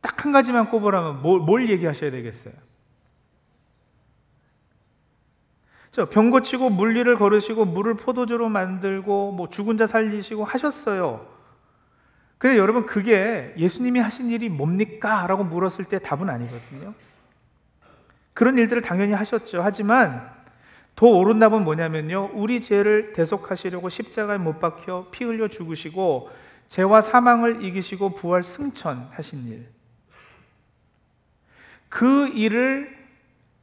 딱 0.00 0.24
한 0.24 0.32
가지만 0.32 0.68
꼽으라면 0.68 1.22
뭘, 1.22 1.40
뭘 1.40 1.68
얘기하셔야 1.70 2.10
되겠어요? 2.10 2.52
병 6.10 6.30
고치고 6.30 6.70
물리를 6.70 7.14
걸으시고 7.16 7.64
물을 7.64 7.94
포도주로 7.94 8.48
만들고 8.48 9.32
뭐 9.32 9.48
죽은 9.48 9.76
자 9.76 9.86
살리시고 9.86 10.44
하셨어요. 10.44 11.26
근데 12.38 12.56
여러분 12.56 12.86
그게 12.86 13.52
예수님이 13.58 14.00
하신 14.00 14.30
일이 14.30 14.48
뭡니까? 14.48 15.26
라고 15.26 15.44
물었을 15.44 15.84
때 15.84 15.98
답은 15.98 16.30
아니거든요. 16.30 16.94
그런 18.32 18.56
일들을 18.56 18.80
당연히 18.80 19.12
하셨죠. 19.12 19.60
하지만 19.62 20.30
더 20.96 21.06
옳은 21.06 21.38
답은 21.38 21.64
뭐냐면요. 21.64 22.30
우리 22.34 22.62
죄를 22.62 23.12
대속하시려고 23.12 23.88
십자가에 23.88 24.38
못 24.38 24.60
박혀 24.60 25.08
피 25.10 25.24
흘려 25.24 25.48
죽으시고 25.48 26.30
죄와 26.68 27.00
사망을 27.00 27.64
이기시고 27.64 28.14
부활 28.14 28.44
승천하신 28.44 29.46
일. 29.48 29.66
그 31.88 32.28
일을 32.28 32.99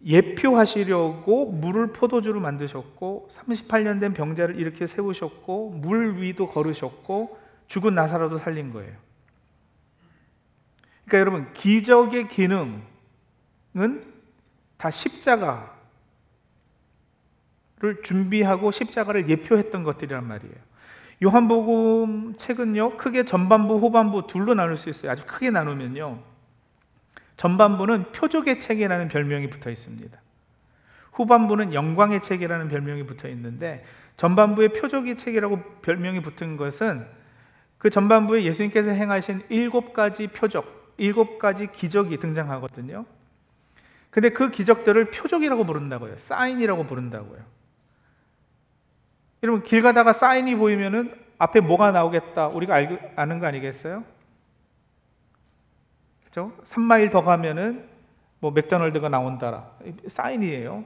예표하시려고 0.07 1.51
물을 1.51 1.91
포도주로 1.91 2.39
만드셨고 2.39 3.27
38년 3.29 3.99
된 3.99 4.13
병자를 4.13 4.57
이렇게 4.57 4.87
세우셨고 4.87 5.71
물 5.71 6.21
위도 6.21 6.47
걸으셨고 6.47 7.37
죽은 7.67 7.93
나사로도 7.93 8.37
살린 8.37 8.71
거예요. 8.71 8.93
그러니까 11.05 11.19
여러분 11.19 11.53
기적의 11.53 12.29
기능은 12.29 12.81
다 14.77 14.89
십자가를 14.89 15.67
준비하고 18.03 18.71
십자가를 18.71 19.27
예표했던 19.29 19.83
것들이란 19.83 20.25
말이에요. 20.25 20.55
요한복음 21.23 22.37
책은요 22.37 22.95
크게 22.95 23.25
전반부 23.25 23.77
후반부 23.77 24.27
둘로 24.27 24.53
나눌 24.53 24.77
수 24.77 24.89
있어요. 24.89 25.11
아주 25.11 25.25
크게 25.25 25.51
나누면요. 25.51 26.36
전반부는 27.37 28.11
표적의 28.11 28.59
책이라는 28.59 29.07
별명이 29.07 29.49
붙어 29.49 29.69
있습니다. 29.69 30.19
후반부는 31.13 31.73
영광의 31.73 32.21
책이라는 32.21 32.67
별명이 32.67 33.05
붙어 33.05 33.27
있는데 33.29 33.83
전반부에 34.17 34.69
표적의 34.69 35.17
책이라고 35.17 35.61
별명이 35.81 36.21
붙은 36.21 36.57
것은 36.57 37.05
그 37.77 37.89
전반부에 37.89 38.43
예수님께서 38.43 38.91
행하신 38.91 39.43
일곱 39.49 39.93
가지 39.93 40.27
표적, 40.27 40.93
일곱 40.97 41.37
가지 41.37 41.67
기적이 41.71 42.17
등장하거든요. 42.17 43.05
근데 44.09 44.29
그 44.29 44.49
기적들을 44.49 45.11
표적이라고 45.11 45.63
부른다고요. 45.63 46.17
사인이라고 46.17 46.85
부른다고요. 46.87 47.39
여러분 49.43 49.61
길 49.61 49.81
가다가 49.81 50.13
사인이 50.13 50.55
보이면은 50.55 51.13
앞에 51.37 51.59
뭐가 51.59 51.91
나오겠다 51.91 52.47
우리가 52.47 52.75
알, 52.75 53.13
아는 53.15 53.39
거 53.39 53.45
아니겠어요? 53.45 54.03
그죠? 56.37 56.51
3마일 56.63 57.09
더 57.11 57.23
가면은 57.23 57.89
뭐 58.39 58.51
맥도날드가 58.51 59.09
나온다라. 59.09 59.71
사인이에요. 60.05 60.85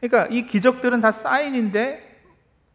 그러니까 0.00 0.32
이 0.32 0.46
기적들은 0.46 1.00
다 1.00 1.10
사인인데 1.10 2.22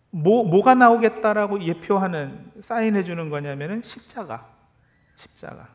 뭐 0.10 0.44
뭐가 0.44 0.76
나오겠다라고 0.76 1.64
예표하는 1.64 2.52
사인해 2.60 3.06
주는 3.06 3.30
거냐면은 3.30 3.82
십자가. 3.82 4.46
십자가. 5.16 5.70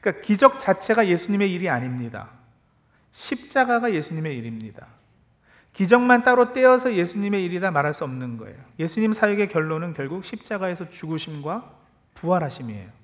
그러니까 0.00 0.22
기적 0.22 0.60
자체가 0.60 1.08
예수님의 1.08 1.52
일이 1.52 1.68
아닙니다. 1.68 2.30
십자가가 3.10 3.92
예수님의 3.92 4.38
일입니다. 4.38 4.86
기적만 5.72 6.22
따로 6.22 6.52
떼어서 6.52 6.94
예수님의 6.94 7.44
일이다 7.44 7.72
말할 7.72 7.92
수 7.92 8.04
없는 8.04 8.36
거예요. 8.36 8.56
예수님 8.78 9.12
사역의 9.12 9.48
결론은 9.48 9.94
결국 9.94 10.24
십자가에서 10.24 10.90
죽으심과 10.90 11.72
부활하심이에요. 12.14 13.01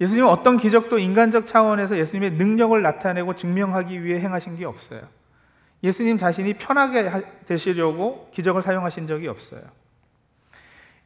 예수님은 0.00 0.28
어떤 0.28 0.56
기적도 0.56 0.98
인간적 0.98 1.46
차원에서 1.46 1.96
예수님의 1.96 2.32
능력을 2.32 2.80
나타내고 2.82 3.36
증명하기 3.36 4.02
위해 4.04 4.20
행하신 4.20 4.56
게 4.56 4.64
없어요. 4.64 5.02
예수님 5.82 6.18
자신이 6.18 6.54
편하게 6.54 7.10
되시려고 7.46 8.28
기적을 8.32 8.62
사용하신 8.62 9.06
적이 9.06 9.28
없어요. 9.28 9.62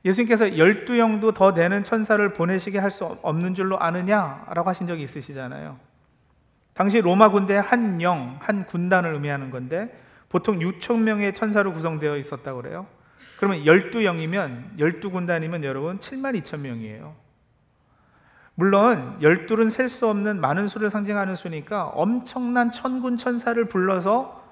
예수님께서 0.05 0.47
12영도 0.47 1.35
더 1.35 1.53
되는 1.53 1.83
천사를 1.83 2.33
보내시게 2.33 2.79
할 2.79 2.91
수 2.91 3.05
없는 3.05 3.55
줄로 3.55 3.79
아느냐라고 3.79 4.69
하신 4.69 4.87
적이 4.87 5.03
있으시잖아요. 5.03 5.79
당시 6.73 7.01
로마 7.01 7.31
군대의 7.31 7.61
한 7.61 8.01
영, 8.01 8.39
한 8.41 8.65
군단을 8.65 9.13
의미하는 9.13 9.51
건데 9.51 10.01
보통 10.29 10.59
6천 10.61 11.01
명의 11.01 11.35
천사로 11.35 11.73
구성되어 11.73 12.17
있었다고 12.17 12.63
그래요. 12.63 12.87
그러면 13.37 13.65
12영이면 13.65 14.79
12군단이면 14.79 15.65
여러분 15.65 15.99
7만 15.99 16.41
2천 16.41 16.61
명이에요. 16.61 17.15
물론 18.59 19.17
열둘은 19.23 19.71
셀 19.71 19.89
수 19.89 20.09
없는 20.09 20.41
많은 20.41 20.67
수를 20.67 20.91
상징하는 20.91 21.37
수니까 21.37 21.85
엄청난 21.85 22.73
천군 22.73 23.17
천사를 23.17 23.65
불러서 23.67 24.45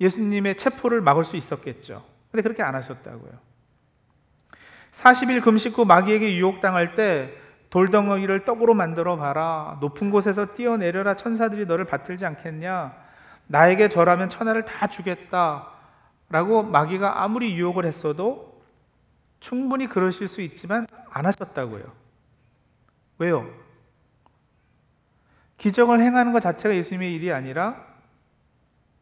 예수님의 0.00 0.56
체포를 0.56 1.00
막을 1.00 1.24
수 1.24 1.36
있었겠죠. 1.36 2.04
근데 2.30 2.44
그렇게 2.44 2.62
안 2.62 2.76
하셨다고요. 2.76 3.32
40일 4.92 5.42
금식 5.42 5.78
후 5.78 5.84
마귀에게 5.84 6.36
유혹당할 6.36 6.94
때 6.94 7.34
돌덩어리를 7.70 8.44
떡으로 8.44 8.74
만들어 8.74 9.16
봐라. 9.16 9.78
높은 9.80 10.12
곳에서 10.12 10.52
뛰어내려라. 10.52 11.16
천사들이 11.16 11.66
너를 11.66 11.84
받들지 11.84 12.24
않겠냐. 12.24 12.94
나에게 13.48 13.88
절하면 13.88 14.28
천하를 14.28 14.64
다 14.64 14.86
주겠다. 14.86 15.70
라고 16.28 16.62
마귀가 16.62 17.24
아무리 17.24 17.56
유혹을 17.56 17.84
했어도 17.84 18.62
충분히 19.40 19.88
그러실 19.88 20.28
수 20.28 20.40
있지만 20.40 20.86
안 21.10 21.26
하셨다고요. 21.26 22.01
왜요? 23.22 23.48
기적을 25.58 26.00
행하는 26.00 26.32
것 26.32 26.40
자체가 26.40 26.74
예수님의 26.74 27.14
일이 27.14 27.32
아니라 27.32 27.86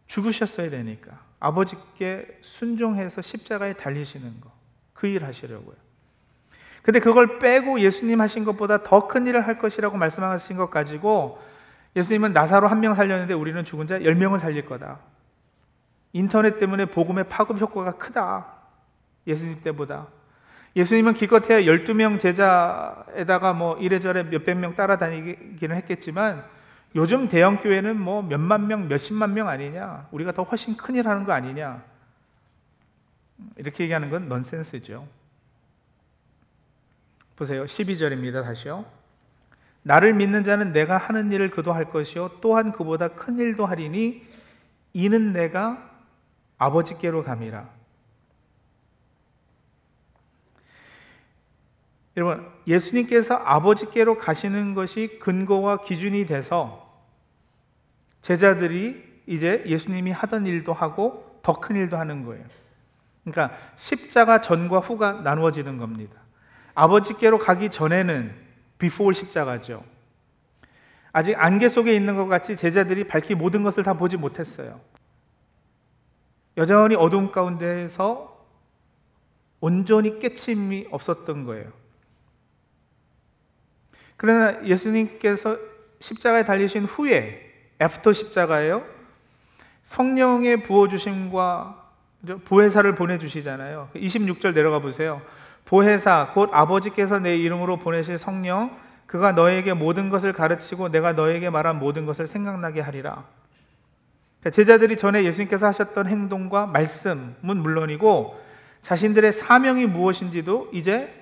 죽으셨어야 0.08 0.68
되니까 0.68 1.18
아버지께 1.38 2.38
순종해서 2.42 3.22
십자가에 3.22 3.72
달리시는 3.74 4.40
거. 4.42 4.50
그 4.92 5.06
일 5.08 5.24
하시려고요. 5.24 5.74
근데 6.82 7.00
그걸 7.00 7.38
빼고 7.38 7.80
예수님 7.80 8.20
하신 8.20 8.44
것보다 8.44 8.82
더 8.82 9.08
큰 9.08 9.26
일을 9.26 9.46
할 9.46 9.58
것이라고 9.58 9.96
말씀하신 9.96 10.56
것 10.58 10.70
가지고 10.70 11.40
예수님은 11.96 12.34
나사로 12.34 12.68
한 12.68 12.80
명 12.80 12.94
살렸는데 12.94 13.32
우리는 13.32 13.64
죽은 13.64 13.86
자 13.86 13.98
10명을 13.98 14.38
살릴 14.38 14.66
거다. 14.66 14.98
인터넷 16.12 16.58
때문에 16.58 16.84
복음의 16.86 17.28
파급 17.30 17.58
효과가 17.58 17.92
크다. 17.92 18.52
예수님 19.26 19.62
때보다. 19.62 20.08
예수님은 20.76 21.14
기껏해야 21.14 21.60
12명 21.62 22.18
제자에다가 22.18 23.52
뭐 23.52 23.76
이래저래 23.78 24.22
몇백 24.22 24.56
명 24.56 24.76
따라다니기는 24.76 25.76
했겠지만 25.76 26.44
요즘 26.94 27.28
대형 27.28 27.58
교회는 27.58 28.00
뭐 28.00 28.22
몇만 28.22 28.66
명, 28.66 28.88
몇십만 28.88 29.34
명 29.34 29.48
아니냐? 29.48 30.08
우리가 30.10 30.32
더 30.32 30.42
훨씬 30.42 30.76
큰일 30.76 31.08
하는 31.08 31.24
거 31.24 31.32
아니냐? 31.32 31.82
이렇게 33.56 33.84
얘기하는 33.84 34.10
건 34.10 34.28
넌센스죠. 34.28 35.06
보세요. 37.36 37.64
12절입니다. 37.64 38.42
다시요. 38.42 38.84
나를 39.82 40.14
믿는 40.14 40.44
자는 40.44 40.72
내가 40.72 40.98
하는 40.98 41.32
일을 41.32 41.50
그도 41.50 41.72
할 41.72 41.86
것이요 41.86 42.40
또한 42.42 42.70
그보다 42.72 43.08
큰 43.08 43.38
일도 43.38 43.64
하리니 43.64 44.22
이는 44.92 45.32
내가 45.32 45.90
아버지께로 46.58 47.24
감이라. 47.24 47.79
여러분, 52.16 52.46
예수님께서 52.66 53.34
아버지께로 53.34 54.18
가시는 54.18 54.74
것이 54.74 55.18
근거와 55.20 55.78
기준이 55.78 56.26
돼서 56.26 56.90
제자들이 58.22 59.22
이제 59.26 59.62
예수님이 59.66 60.10
하던 60.10 60.46
일도 60.46 60.72
하고 60.72 61.40
더 61.42 61.60
큰 61.60 61.76
일도 61.76 61.96
하는 61.96 62.24
거예요. 62.24 62.44
그러니까 63.24 63.56
십자가 63.76 64.40
전과 64.40 64.78
후가 64.78 65.12
나누어지는 65.22 65.78
겁니다. 65.78 66.20
아버지께로 66.74 67.38
가기 67.38 67.70
전에는 67.70 68.34
before 68.78 69.12
십자가죠. 69.12 69.84
아직 71.12 71.34
안개 71.34 71.68
속에 71.68 71.94
있는 71.94 72.16
것 72.16 72.26
같이 72.26 72.56
제자들이 72.56 73.04
밝히 73.04 73.34
모든 73.34 73.62
것을 73.62 73.82
다 73.82 73.94
보지 73.94 74.16
못했어요. 74.16 74.80
여전히 76.56 76.94
어두움 76.94 77.32
가운데서 77.32 78.38
온전히 79.60 80.18
깨침이 80.18 80.88
없었던 80.90 81.44
거예요. 81.44 81.79
그러나 84.20 84.62
예수님께서 84.66 85.56
십자가에 86.00 86.44
달리신 86.44 86.84
후에 86.84 87.40
after 87.80 88.12
십자가예요. 88.12 88.84
성령의 89.84 90.62
부어 90.62 90.88
주심과 90.88 91.82
보혜사를 92.44 92.94
보내 92.96 93.18
주시잖아요. 93.18 93.88
26절 93.94 94.52
내려가 94.52 94.80
보세요. 94.80 95.22
보혜사 95.64 96.32
곧 96.34 96.50
아버지께서 96.52 97.18
내 97.18 97.34
이름으로 97.38 97.78
보내실 97.78 98.18
성령 98.18 98.76
그가 99.06 99.32
너에게 99.32 99.72
모든 99.72 100.10
것을 100.10 100.34
가르치고 100.34 100.90
내가 100.90 101.14
너에게 101.14 101.48
말한 101.48 101.78
모든 101.78 102.04
것을 102.04 102.26
생각나게 102.26 102.82
하리라. 102.82 103.24
그러니까 104.40 104.50
제자들이 104.50 104.98
전에 104.98 105.24
예수님께서 105.24 105.66
하셨던 105.66 106.08
행동과 106.08 106.66
말씀은 106.66 107.36
물론이고 107.40 108.38
자신들의 108.82 109.32
사명이 109.32 109.86
무엇인지도 109.86 110.68
이제 110.74 111.19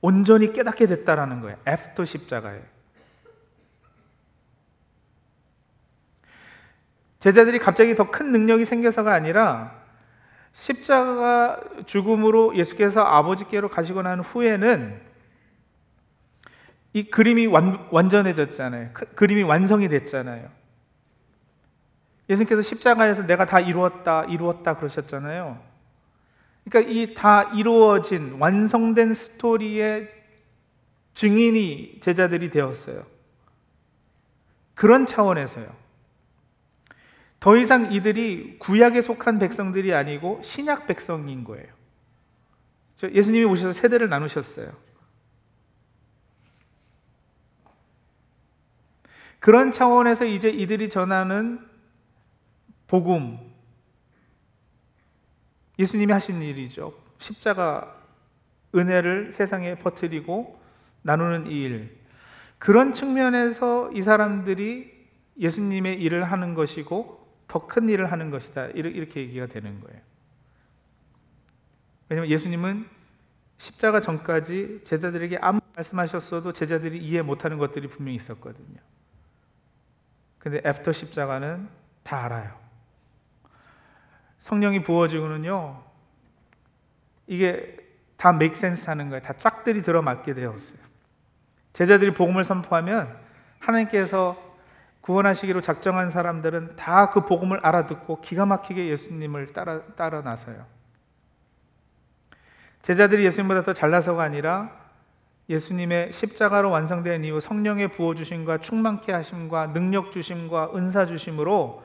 온전히 0.00 0.52
깨닫게 0.52 0.86
됐다라는 0.86 1.40
거예요. 1.40 1.56
after 1.66 2.04
십자가에. 2.04 2.60
제자들이 7.18 7.58
갑자기 7.58 7.96
더 7.96 8.10
큰 8.10 8.30
능력이 8.30 8.64
생겨서가 8.64 9.12
아니라 9.12 9.76
십자가 10.52 11.60
죽음으로 11.86 12.56
예수께서 12.56 13.02
아버지께로 13.02 13.68
가시고 13.70 14.02
난 14.02 14.20
후에는 14.20 15.00
이 16.94 17.10
그림이 17.10 17.46
완, 17.46 17.86
완전해졌잖아요. 17.90 18.90
그, 18.92 19.04
그림이 19.14 19.42
완성이 19.42 19.88
됐잖아요. 19.88 20.48
예수님께서 22.30 22.62
십자가에서 22.62 23.26
내가 23.26 23.46
다 23.46 23.60
이루었다, 23.60 24.24
이루었다 24.24 24.76
그러셨잖아요. 24.76 25.67
그러니까 26.68 26.92
이 26.92 27.14
다 27.14 27.44
이루어진 27.54 28.36
완성된 28.38 29.14
스토리의 29.14 30.12
증인이 31.14 31.98
제자들이 32.00 32.50
되었어요. 32.50 33.06
그런 34.74 35.06
차원에서요. 35.06 35.74
더 37.40 37.56
이상 37.56 37.92
이들이 37.92 38.58
구약에 38.58 39.00
속한 39.00 39.38
백성들이 39.38 39.94
아니고 39.94 40.40
신약 40.42 40.86
백성인 40.86 41.44
거예요. 41.44 41.66
예수님이 43.02 43.44
오셔서 43.44 43.72
세대를 43.72 44.08
나누셨어요. 44.08 44.70
그런 49.40 49.70
차원에서 49.70 50.24
이제 50.24 50.50
이들이 50.50 50.88
전하는 50.88 51.64
복음, 52.88 53.38
예수님이 55.78 56.12
하신 56.12 56.42
일이죠. 56.42 56.92
십자가 57.18 57.96
은혜를 58.74 59.32
세상에 59.32 59.76
퍼뜨리고 59.76 60.60
나누는 61.02 61.50
이 61.50 61.62
일. 61.62 61.98
그런 62.58 62.92
측면에서 62.92 63.92
이 63.92 64.02
사람들이 64.02 65.06
예수님의 65.38 66.00
일을 66.02 66.24
하는 66.24 66.54
것이고 66.54 67.18
더 67.46 67.66
큰 67.66 67.88
일을 67.88 68.12
하는 68.12 68.30
것이다. 68.30 68.66
이렇게 68.66 69.20
얘기가 69.20 69.46
되는 69.46 69.80
거예요. 69.80 70.00
왜냐하면 72.08 72.30
예수님은 72.30 72.86
십자가 73.58 74.00
전까지 74.00 74.82
제자들에게 74.84 75.38
아무 75.40 75.60
말씀하셨어도 75.74 76.52
제자들이 76.52 76.98
이해 76.98 77.22
못하는 77.22 77.58
것들이 77.58 77.88
분명히 77.88 78.16
있었거든요. 78.16 78.78
근데 80.38 80.60
after 80.64 80.92
십자가는 80.92 81.68
다 82.02 82.24
알아요. 82.24 82.67
성령이 84.38 84.82
부어지고는요, 84.82 85.82
이게 87.26 87.76
다 88.16 88.36
sense 88.40 88.86
하는 88.86 89.10
거예요. 89.10 89.22
다 89.22 89.32
짝들이 89.32 89.82
들어맞게 89.82 90.34
되었어요. 90.34 90.78
제자들이 91.72 92.12
복음을 92.12 92.42
선포하면 92.42 93.16
하나님께서 93.60 94.36
구원하시기로 95.00 95.60
작정한 95.60 96.10
사람들은 96.10 96.76
다 96.76 97.10
그 97.10 97.24
복음을 97.24 97.58
알아듣고 97.62 98.20
기가 98.20 98.44
막히게 98.44 98.88
예수님을 98.88 99.52
따라, 99.52 99.82
따라 99.94 100.20
나서요. 100.20 100.66
제자들이 102.82 103.24
예수님보다 103.24 103.62
더 103.62 103.72
잘나서가 103.72 104.22
아니라 104.22 104.76
예수님의 105.48 106.12
십자가로 106.12 106.70
완성된 106.70 107.24
이후 107.24 107.40
성령의 107.40 107.88
부어주심과 107.88 108.58
충만케 108.58 109.12
하심과 109.12 109.72
능력 109.72 110.12
주심과 110.12 110.72
은사 110.74 111.06
주심으로 111.06 111.82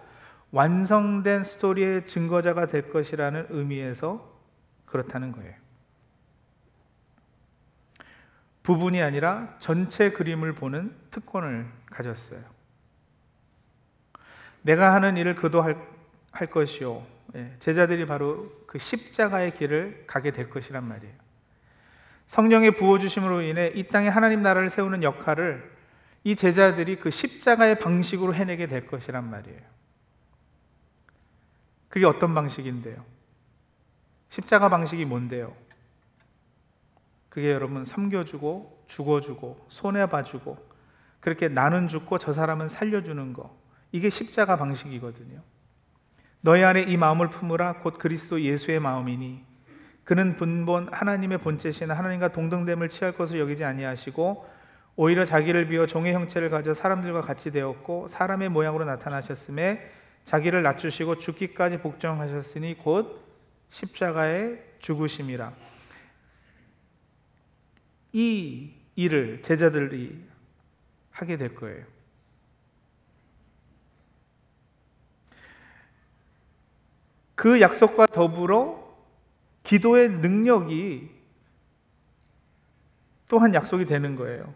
완성된 0.53 1.43
스토리의 1.43 2.05
증거자가 2.05 2.67
될 2.67 2.91
것이라는 2.91 3.47
의미에서 3.49 4.31
그렇다는 4.85 5.31
거예요. 5.31 5.51
부분이 8.61 9.01
아니라 9.01 9.55
전체 9.57 10.11
그림을 10.11 10.53
보는 10.53 10.95
특권을 11.09 11.65
가졌어요. 11.87 12.39
내가 14.61 14.93
하는 14.93 15.17
일을 15.17 15.35
그도 15.35 15.63
할, 15.63 15.75
할 16.31 16.47
것이요. 16.47 17.03
예, 17.35 17.55
제자들이 17.57 18.05
바로 18.05 18.51
그 18.67 18.77
십자가의 18.77 19.55
길을 19.55 20.03
가게 20.05 20.29
될 20.29 20.51
것이란 20.51 20.87
말이에요. 20.87 21.15
성령의 22.27 22.75
부어주심으로 22.77 23.41
인해 23.41 23.71
이 23.73 23.87
땅에 23.87 24.07
하나님 24.07 24.43
나라를 24.43 24.69
세우는 24.69 25.01
역할을 25.01 25.73
이 26.23 26.35
제자들이 26.35 26.97
그 26.97 27.09
십자가의 27.09 27.79
방식으로 27.79 28.35
해내게 28.35 28.67
될 28.67 28.85
것이란 28.85 29.29
말이에요. 29.29 29.72
그게 31.93 32.07
어떤 32.07 32.33
방식인데요? 32.33 33.05
십자가 34.29 34.67
방식이 34.67 35.05
뭔데요? 35.05 35.53
그게 37.29 37.51
여러분 37.51 37.85
섬겨주고 37.85 38.85
죽어주고 38.87 39.67
손해봐주고 39.67 40.57
그렇게 41.19 41.49
나는 41.49 41.87
죽고 41.87 42.17
저 42.17 42.33
사람은 42.33 42.67
살려주는 42.67 43.33
거 43.33 43.55
이게 43.91 44.09
십자가 44.09 44.57
방식이거든요. 44.57 45.43
너희 46.41 46.63
안에 46.63 46.81
이 46.81 46.97
마음을 46.97 47.29
품으라 47.29 47.73
곧 47.81 47.99
그리스도 47.99 48.41
예수의 48.41 48.79
마음이니 48.79 49.45
그는 50.03 50.35
분본 50.35 50.91
하나님의 50.91 51.37
본체신 51.37 51.91
하나님과 51.91 52.29
동등됨을 52.29 52.89
취할 52.89 53.15
것을 53.15 53.39
여기지 53.39 53.65
아니하시고 53.65 54.49
오히려 54.95 55.25
자기를 55.25 55.67
비워 55.67 55.85
종의 55.85 56.15
형체를 56.15 56.49
가져 56.49 56.73
사람들과 56.73 57.21
같이 57.21 57.51
되었고 57.51 58.07
사람의 58.07 58.49
모양으로 58.49 58.83
나타나셨음에 58.85 60.01
자기를 60.25 60.63
낮추시고 60.63 61.17
죽기까지 61.17 61.79
복종하셨으니 61.79 62.77
곧 62.77 63.21
십자가의 63.69 64.63
죽으심이라. 64.79 65.53
이 68.13 68.71
일을 68.95 69.41
제자들이 69.41 70.23
하게 71.11 71.37
될 71.37 71.55
거예요. 71.55 71.85
그 77.35 77.59
약속과 77.59 78.07
더불어 78.07 78.83
기도의 79.63 80.09
능력이 80.09 81.11
또한 83.27 83.53
약속이 83.53 83.85
되는 83.85 84.15
거예요. 84.15 84.53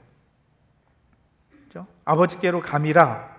그렇죠? 1.50 1.88
아버지께로 2.06 2.62
감이라 2.62 3.37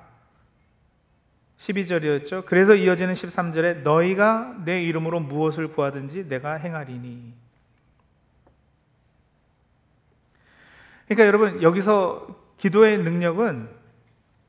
12절이었죠. 1.59 2.45
그래서 2.47 2.75
이어지는 2.75 3.15
13절에 3.15 3.83
너희가 3.83 4.57
내 4.65 4.83
이름으로 4.83 5.21
무엇을 5.21 5.73
구하든지 5.73 6.29
내가 6.29 6.55
행하리니. 6.55 7.35
그러니까 11.07 11.27
여러분 11.27 11.63
여기서 11.63 12.27
기도의 12.59 12.99
능력은 12.99 13.69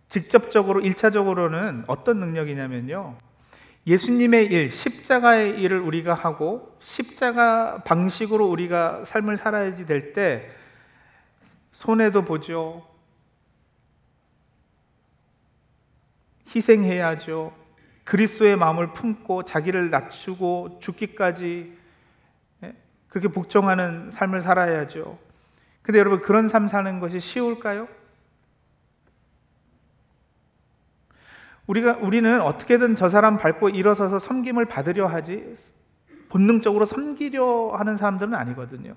직접적으로 0.09 0.81
1차적으로는 0.81 1.85
어떤 1.87 2.19
능력이냐면요. 2.19 3.17
예수님의 3.87 4.47
일, 4.47 4.69
십자가의 4.69 5.59
일을 5.61 5.79
우리가 5.79 6.13
하고 6.13 6.75
십자가 6.79 7.81
방식으로 7.83 8.45
우리가 8.47 9.05
삶을 9.05 9.37
살아야지 9.37 9.85
될 9.85 10.13
때 10.13 10.49
손해도 11.71 12.25
보죠. 12.25 12.88
희생해야죠. 16.53 17.53
그리스도의 18.03 18.55
마음을 18.55 18.93
품고 18.93 19.43
자기를 19.43 19.89
낮추고 19.91 20.79
죽기까지 20.79 21.77
예, 22.63 22.75
그렇게 23.07 23.27
복종하는 23.27 24.09
삶을 24.09 24.41
살아야죠. 24.41 25.19
근데 25.81 25.99
여러분 25.99 26.19
그런 26.21 26.47
삶 26.47 26.67
사는 26.67 26.99
것이 26.99 27.19
쉬울까요? 27.19 27.87
우리가 31.67 31.97
우리는 31.97 32.41
어떻게든 32.41 32.95
저 32.95 33.09
사람 33.09 33.37
밟고 33.37 33.69
일어서서 33.69 34.17
섬김을 34.17 34.65
받으려 34.65 35.05
하지 35.05 35.53
본능적으로 36.29 36.85
섬기려 36.85 37.75
하는 37.77 37.95
사람들은 37.95 38.33
아니거든요. 38.33 38.95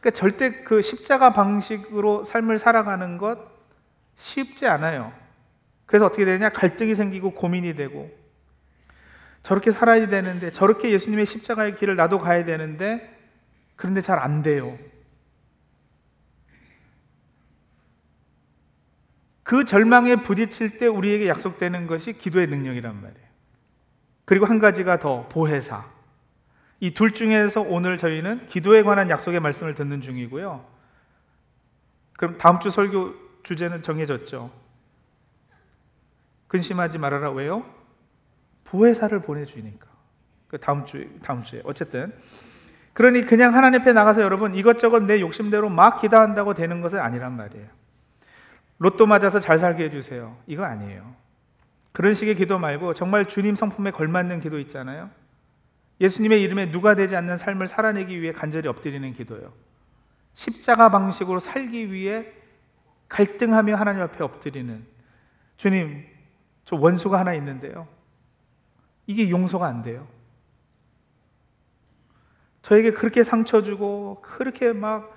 그러니까 0.00 0.10
절대 0.10 0.62
그 0.62 0.82
십자가 0.82 1.32
방식으로 1.32 2.24
삶을 2.24 2.58
살아가는 2.58 3.16
것 3.16 3.38
쉽지 4.16 4.66
않아요. 4.66 5.21
그래서 5.92 6.06
어떻게 6.06 6.24
되느냐? 6.24 6.48
갈등이 6.48 6.94
생기고 6.94 7.32
고민이 7.32 7.74
되고 7.74 8.10
저렇게 9.42 9.72
살아야 9.72 10.08
되는데 10.08 10.50
저렇게 10.50 10.90
예수님의 10.90 11.26
십자가의 11.26 11.76
길을 11.76 11.96
나도 11.96 12.16
가야 12.16 12.46
되는데 12.46 13.14
그런데 13.76 14.00
잘 14.00 14.18
안 14.18 14.40
돼요. 14.40 14.78
그 19.42 19.66
절망에 19.66 20.16
부딪힐 20.16 20.78
때 20.78 20.86
우리에게 20.86 21.28
약속되는 21.28 21.86
것이 21.86 22.14
기도의 22.16 22.46
능력이란 22.46 22.94
말이에요. 22.94 23.26
그리고 24.24 24.46
한 24.46 24.58
가지가 24.60 24.98
더 24.98 25.28
보혜사. 25.28 25.84
이 26.80 26.92
둘 26.94 27.12
중에서 27.12 27.60
오늘 27.60 27.98
저희는 27.98 28.46
기도에 28.46 28.82
관한 28.82 29.10
약속의 29.10 29.40
말씀을 29.40 29.74
듣는 29.74 30.00
중이고요. 30.00 30.64
그럼 32.16 32.38
다음 32.38 32.60
주 32.60 32.70
설교 32.70 33.42
주제는 33.42 33.82
정해졌죠. 33.82 34.61
근심하지 36.52 36.98
말아라. 36.98 37.30
왜요? 37.30 37.64
보혜사를 38.64 39.18
보내주니까. 39.22 39.86
그 40.48 40.58
다음 40.58 40.84
주 40.84 41.08
다음 41.22 41.42
주에 41.42 41.62
어쨌든 41.64 42.12
그러니 42.92 43.24
그냥 43.24 43.54
하나님 43.54 43.80
앞에 43.80 43.94
나가서 43.94 44.20
여러분 44.20 44.54
이것저것 44.54 45.02
내 45.04 45.18
욕심대로 45.22 45.70
막 45.70 45.98
기도한다고 45.98 46.52
되는 46.52 46.82
것은 46.82 47.00
아니란 47.00 47.38
말이에요. 47.38 47.66
로또 48.76 49.06
맞아서 49.06 49.40
잘 49.40 49.58
살게 49.58 49.84
해주세요. 49.84 50.36
이거 50.46 50.64
아니에요. 50.64 51.14
그런 51.90 52.12
식의 52.12 52.34
기도 52.34 52.58
말고 52.58 52.92
정말 52.92 53.24
주님 53.28 53.54
성품에 53.54 53.90
걸맞는 53.90 54.40
기도 54.40 54.58
있잖아요. 54.58 55.08
예수님의 56.02 56.42
이름에 56.42 56.70
누가 56.70 56.94
되지 56.94 57.16
않는 57.16 57.38
삶을 57.38 57.66
살아내기 57.66 58.20
위해 58.20 58.34
간절히 58.34 58.68
엎드리는 58.68 59.10
기도요. 59.14 59.54
십자가 60.34 60.90
방식으로 60.90 61.38
살기 61.38 61.92
위해 61.92 62.30
갈등하며 63.08 63.74
하나님 63.74 64.02
앞에 64.02 64.22
엎드리는 64.22 64.84
주님, 65.56 66.11
저 66.72 66.76
원수가 66.76 67.20
하나 67.20 67.34
있는데요. 67.34 67.86
이게 69.06 69.28
용서가 69.28 69.66
안 69.66 69.82
돼요. 69.82 70.08
저에게 72.62 72.92
그렇게 72.92 73.24
상처 73.24 73.62
주고 73.62 74.22
그렇게 74.22 74.72
막 74.72 75.14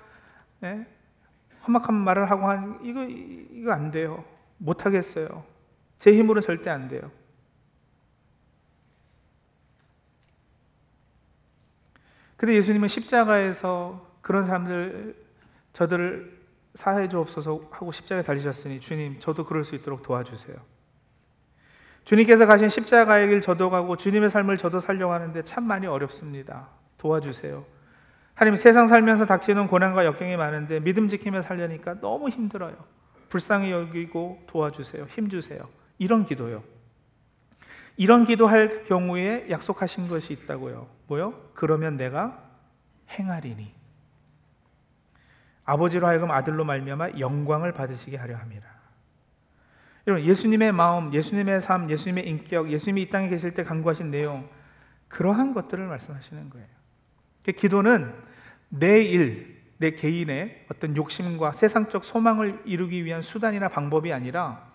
예? 0.64 0.86
험악한 1.66 1.94
말을 1.94 2.30
하고 2.30 2.46
한 2.46 2.78
이거 2.82 3.04
이거 3.04 3.72
안 3.72 3.90
돼요. 3.90 4.22
못 4.58 4.84
하겠어요. 4.84 5.46
제 5.98 6.12
힘으로 6.12 6.42
절대 6.42 6.68
안 6.68 6.88
돼요. 6.88 7.10
근데 12.36 12.54
예수님은 12.54 12.88
십자가에서 12.88 14.06
그런 14.20 14.44
사람들 14.44 15.24
저들을 15.72 16.38
사해 16.74 17.08
주옵소서 17.08 17.68
하고 17.70 17.92
십자가에 17.92 18.22
달리셨으니 18.22 18.80
주님 18.80 19.20
저도 19.20 19.46
그럴 19.46 19.64
수 19.64 19.74
있도록 19.74 20.02
도와주세요. 20.02 20.75
주님께서 22.06 22.46
가신 22.46 22.68
십자가의 22.68 23.28
길 23.28 23.40
저도 23.40 23.68
가고 23.68 23.96
주님의 23.96 24.30
삶을 24.30 24.58
저도 24.58 24.78
살려고 24.78 25.12
하는데 25.12 25.42
참 25.42 25.64
많이 25.64 25.88
어렵습니다. 25.88 26.68
도와주세요. 26.98 27.64
하나님 28.32 28.54
세상 28.54 28.86
살면서 28.86 29.26
닥치는 29.26 29.66
고난과 29.66 30.04
역경이 30.04 30.36
많은데 30.36 30.78
믿음 30.78 31.08
지키며 31.08 31.42
살려니까 31.42 32.00
너무 32.00 32.28
힘들어요. 32.28 32.76
불쌍히 33.28 33.72
여기고 33.72 34.44
도와주세요. 34.46 35.06
힘 35.06 35.28
주세요. 35.28 35.68
이런 35.98 36.24
기도요. 36.24 36.62
이런 37.96 38.24
기도할 38.24 38.84
경우에 38.84 39.48
약속하신 39.50 40.06
것이 40.06 40.32
있다고요. 40.32 40.88
뭐요? 41.08 41.34
그러면 41.54 41.96
내가 41.96 42.40
행하리니. 43.10 43.74
아버지로 45.64 46.06
하여금 46.06 46.30
아들로 46.30 46.64
말미암아 46.64 47.18
영광을 47.18 47.72
받으시게 47.72 48.16
하려 48.16 48.36
함이라. 48.36 48.75
여러분 50.06 50.24
예수님의 50.24 50.72
마음, 50.72 51.12
예수님의 51.12 51.60
삶, 51.60 51.90
예수님의 51.90 52.28
인격, 52.28 52.70
예수님이 52.70 53.02
이 53.02 53.10
땅에 53.10 53.28
계실 53.28 53.52
때 53.54 53.64
강구하신 53.64 54.10
내용 54.10 54.48
그러한 55.08 55.52
것들을 55.52 55.84
말씀하시는 55.84 56.50
거예요. 56.50 56.66
그 57.44 57.52
기도는 57.52 58.14
내 58.68 59.02
일, 59.02 59.62
내 59.78 59.90
개인의 59.92 60.66
어떤 60.70 60.96
욕심과 60.96 61.52
세상적 61.52 62.04
소망을 62.04 62.62
이루기 62.64 63.04
위한 63.04 63.20
수단이나 63.20 63.68
방법이 63.68 64.12
아니라 64.12 64.72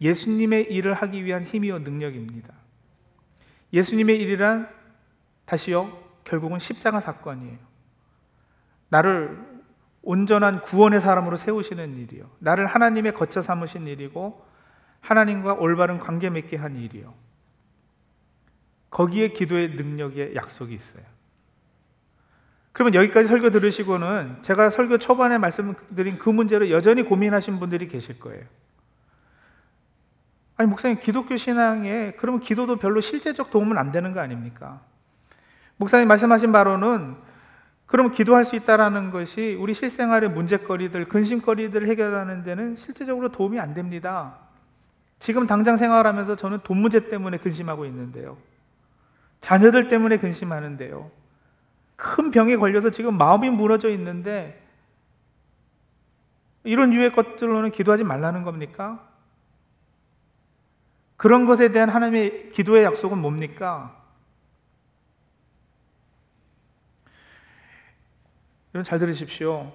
예수님의 0.00 0.72
일을 0.72 0.94
하기 0.94 1.24
위한 1.24 1.44
힘이요 1.44 1.80
능력입니다. 1.80 2.52
예수님의 3.72 4.20
일이란 4.20 4.68
다시요 5.44 6.02
결국은 6.24 6.58
십자가 6.58 7.00
사건이에요. 7.00 7.58
나를 8.88 9.54
온전한 10.02 10.62
구원의 10.62 11.00
사람으로 11.00 11.36
세우시는 11.36 11.96
일이요. 11.96 12.28
나를 12.40 12.66
하나님의 12.66 13.14
거처 13.14 13.40
삼으신 13.40 13.86
일이고 13.86 14.44
하나님과 15.04 15.54
올바른 15.54 15.98
관계 15.98 16.30
맺게 16.30 16.56
한 16.56 16.76
일이요. 16.76 17.12
거기에 18.90 19.28
기도의 19.28 19.70
능력의 19.70 20.34
약속이 20.34 20.74
있어요. 20.74 21.04
그러면 22.72 22.94
여기까지 22.94 23.28
설교 23.28 23.50
들으시고는 23.50 24.38
제가 24.42 24.70
설교 24.70 24.98
초반에 24.98 25.36
말씀드린 25.36 26.18
그 26.18 26.30
문제로 26.30 26.70
여전히 26.70 27.02
고민하신 27.02 27.60
분들이 27.60 27.86
계실 27.86 28.18
거예요. 28.18 28.44
아니, 30.56 30.68
목사님, 30.70 31.00
기독교 31.00 31.36
신앙에 31.36 32.14
그러면 32.16 32.40
기도도 32.40 32.76
별로 32.76 33.00
실제적 33.00 33.50
도움은 33.50 33.76
안 33.76 33.92
되는 33.92 34.12
거 34.14 34.20
아닙니까? 34.20 34.80
목사님 35.76 36.08
말씀하신 36.08 36.50
바로는 36.50 37.16
그럼 37.86 38.10
기도할 38.10 38.44
수 38.44 38.56
있다라는 38.56 39.10
것이 39.10 39.56
우리 39.60 39.74
실생활의 39.74 40.30
문제거리들, 40.30 41.08
근심거리들을 41.08 41.86
해결하는 41.88 42.42
데는 42.42 42.76
실제적으로 42.76 43.30
도움이 43.30 43.60
안 43.60 43.74
됩니다. 43.74 44.43
지금 45.24 45.46
당장 45.46 45.78
생활하면서 45.78 46.36
저는 46.36 46.58
돈 46.64 46.76
문제 46.76 47.08
때문에 47.08 47.38
근심하고 47.38 47.86
있는데요. 47.86 48.36
자녀들 49.40 49.88
때문에 49.88 50.18
근심하는데요. 50.18 51.10
큰 51.96 52.30
병에 52.30 52.56
걸려서 52.56 52.90
지금 52.90 53.16
마음이 53.16 53.48
무너져 53.48 53.88
있는데 53.88 54.62
이런 56.62 56.92
유의 56.92 57.12
것들로는 57.12 57.70
기도하지 57.70 58.04
말라는 58.04 58.42
겁니까? 58.42 59.08
그런 61.16 61.46
것에 61.46 61.72
대한 61.72 61.88
하나님의 61.88 62.50
기도의 62.52 62.84
약속은 62.84 63.16
뭡니까? 63.16 63.98
여러분 68.74 68.84
잘 68.84 68.98
들으십시오. 68.98 69.72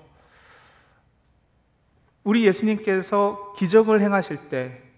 우리 2.24 2.46
예수님께서 2.46 3.54
기적을 3.58 4.00
행하실 4.02 4.50
때 4.50 4.89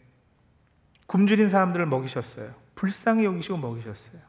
굶주린 1.12 1.50
사람들을 1.50 1.86
먹이셨어요. 1.88 2.56
불쌍히 2.74 3.26
여기시고 3.26 3.58
먹이셨어요. 3.58 4.21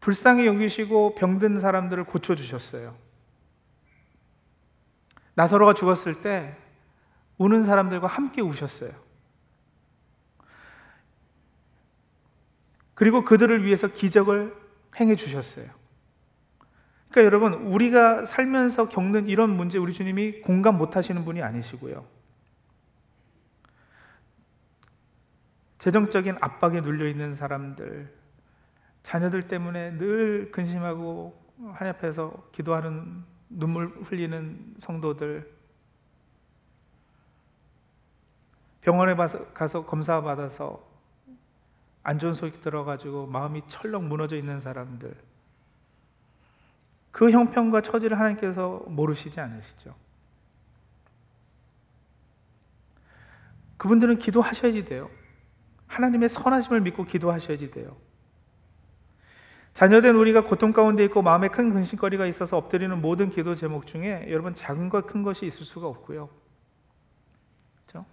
불쌍히 0.00 0.46
여기시고 0.46 1.16
병든 1.16 1.58
사람들을 1.58 2.02
고쳐주셨어요. 2.04 2.96
나사로가 5.34 5.74
죽었을 5.74 6.22
때 6.22 6.56
우는 7.36 7.60
사람들과 7.60 8.06
함께 8.06 8.40
우셨어요. 8.40 8.92
그리고 12.94 13.22
그들을 13.22 13.66
위해서 13.66 13.88
기적을 13.88 14.56
행해 14.98 15.14
주셨어요. 15.14 15.66
그러니까 17.10 17.24
여러분, 17.26 17.52
우리가 17.66 18.24
살면서 18.24 18.88
겪는 18.88 19.28
이런 19.28 19.50
문제 19.50 19.76
우리 19.76 19.92
주님이 19.92 20.40
공감 20.40 20.78
못 20.78 20.96
하시는 20.96 21.22
분이 21.22 21.42
아니시고요. 21.42 22.13
재정적인 25.84 26.38
압박에 26.40 26.80
눌려 26.80 27.06
있는 27.06 27.34
사람들, 27.34 28.10
자녀들 29.02 29.42
때문에 29.42 29.98
늘 29.98 30.50
근심하고 30.50 31.38
하나님 31.74 31.98
앞에서 31.98 32.48
기도하는 32.52 33.22
눈물 33.50 33.88
흘리는 33.88 34.76
성도들 34.78 35.52
병원에 38.80 39.14
가서 39.14 39.84
검사 39.84 40.22
받아서 40.22 40.82
안 42.02 42.18
좋은 42.18 42.32
소식 42.32 42.62
들어가지고 42.62 43.26
마음이 43.26 43.60
철렁 43.68 44.08
무너져 44.08 44.36
있는 44.38 44.60
사람들 44.60 45.14
그 47.12 47.30
형편과 47.30 47.82
처지를 47.82 48.18
하나님께서 48.18 48.84
모르시지 48.86 49.38
않으시죠? 49.38 49.94
그분들은 53.76 54.16
기도하셔야지 54.16 54.86
돼요. 54.86 55.10
하나님의 55.94 56.28
선하심을 56.28 56.80
믿고 56.80 57.04
기도하셔야지 57.04 57.70
돼요. 57.70 57.96
자녀된 59.74 60.14
우리가 60.16 60.42
고통 60.42 60.72
가운데 60.72 61.04
있고 61.04 61.22
마음에 61.22 61.48
큰 61.48 61.72
근심거리가 61.72 62.26
있어서 62.26 62.56
엎드리는 62.56 63.00
모든 63.00 63.30
기도 63.30 63.54
제목 63.54 63.86
중에 63.86 64.26
여러분 64.28 64.54
작은 64.54 64.88
것, 64.88 65.06
큰 65.06 65.22
것이 65.22 65.46
있을 65.46 65.64
수가 65.64 65.86
없고요. 65.88 66.28
그렇죠? 67.86 68.06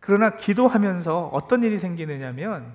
그러나 0.00 0.36
기도하면서 0.36 1.30
어떤 1.32 1.62
일이 1.62 1.78
생기느냐면 1.78 2.74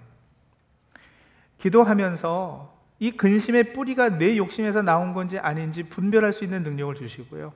기도하면서 1.60 2.78
이 3.00 3.12
근심의 3.12 3.74
뿌리가 3.74 4.18
내 4.18 4.38
욕심에서 4.38 4.82
나온 4.82 5.14
건지 5.14 5.38
아닌지 5.40 5.84
분별할 5.84 6.34
수 6.34 6.44
있는 6.44 6.64
능력을 6.64 6.96
주시고요. 6.96 7.54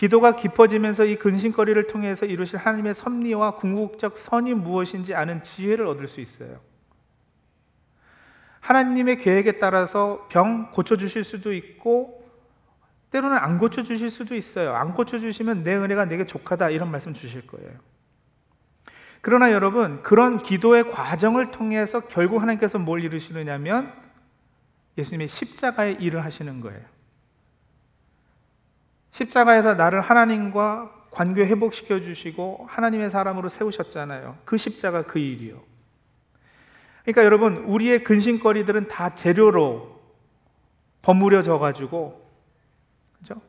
기도가 0.00 0.34
깊어지면서 0.34 1.04
이 1.04 1.16
근심거리를 1.16 1.86
통해서 1.86 2.24
이루실 2.24 2.56
하나님의 2.56 2.94
섭리와 2.94 3.56
궁극적 3.56 4.16
선이 4.16 4.54
무엇인지 4.54 5.14
아는 5.14 5.42
지혜를 5.42 5.86
얻을 5.86 6.08
수 6.08 6.22
있어요. 6.22 6.58
하나님의 8.60 9.18
계획에 9.18 9.58
따라서 9.58 10.26
병 10.30 10.70
고쳐주실 10.70 11.22
수도 11.22 11.52
있고 11.52 12.26
때로는 13.10 13.36
안 13.36 13.58
고쳐 13.58 13.82
주실 13.82 14.08
수도 14.08 14.34
있어요. 14.34 14.72
안 14.72 14.94
고쳐 14.94 15.18
주시면 15.18 15.64
내 15.64 15.76
은혜가 15.76 16.06
내게 16.06 16.24
족하다 16.24 16.70
이런 16.70 16.90
말씀 16.90 17.12
주실 17.12 17.46
거예요. 17.46 17.70
그러나 19.20 19.52
여러분, 19.52 20.02
그런 20.02 20.38
기도의 20.38 20.90
과정을 20.92 21.50
통해서 21.50 22.00
결국 22.00 22.40
하나님께서 22.40 22.78
뭘 22.78 23.04
이루시느냐면 23.04 23.92
예수님의 24.96 25.28
십자가의 25.28 25.96
일을 26.00 26.24
하시는 26.24 26.62
거예요. 26.62 26.99
십자가에서 29.12 29.74
나를 29.74 30.00
하나님과 30.00 30.92
관계 31.10 31.44
회복시켜 31.44 32.00
주시고 32.00 32.66
하나님의 32.68 33.10
사람으로 33.10 33.48
세우셨잖아요. 33.48 34.38
그 34.44 34.56
십자가 34.56 35.02
그 35.02 35.18
일이요. 35.18 35.60
그러니까 37.02 37.24
여러분, 37.24 37.56
우리의 37.64 38.04
근심거리들은 38.04 38.88
다 38.88 39.14
재료로 39.14 40.00
버무려져 41.02 41.58
가지고 41.58 42.28
그죠? 43.18 43.40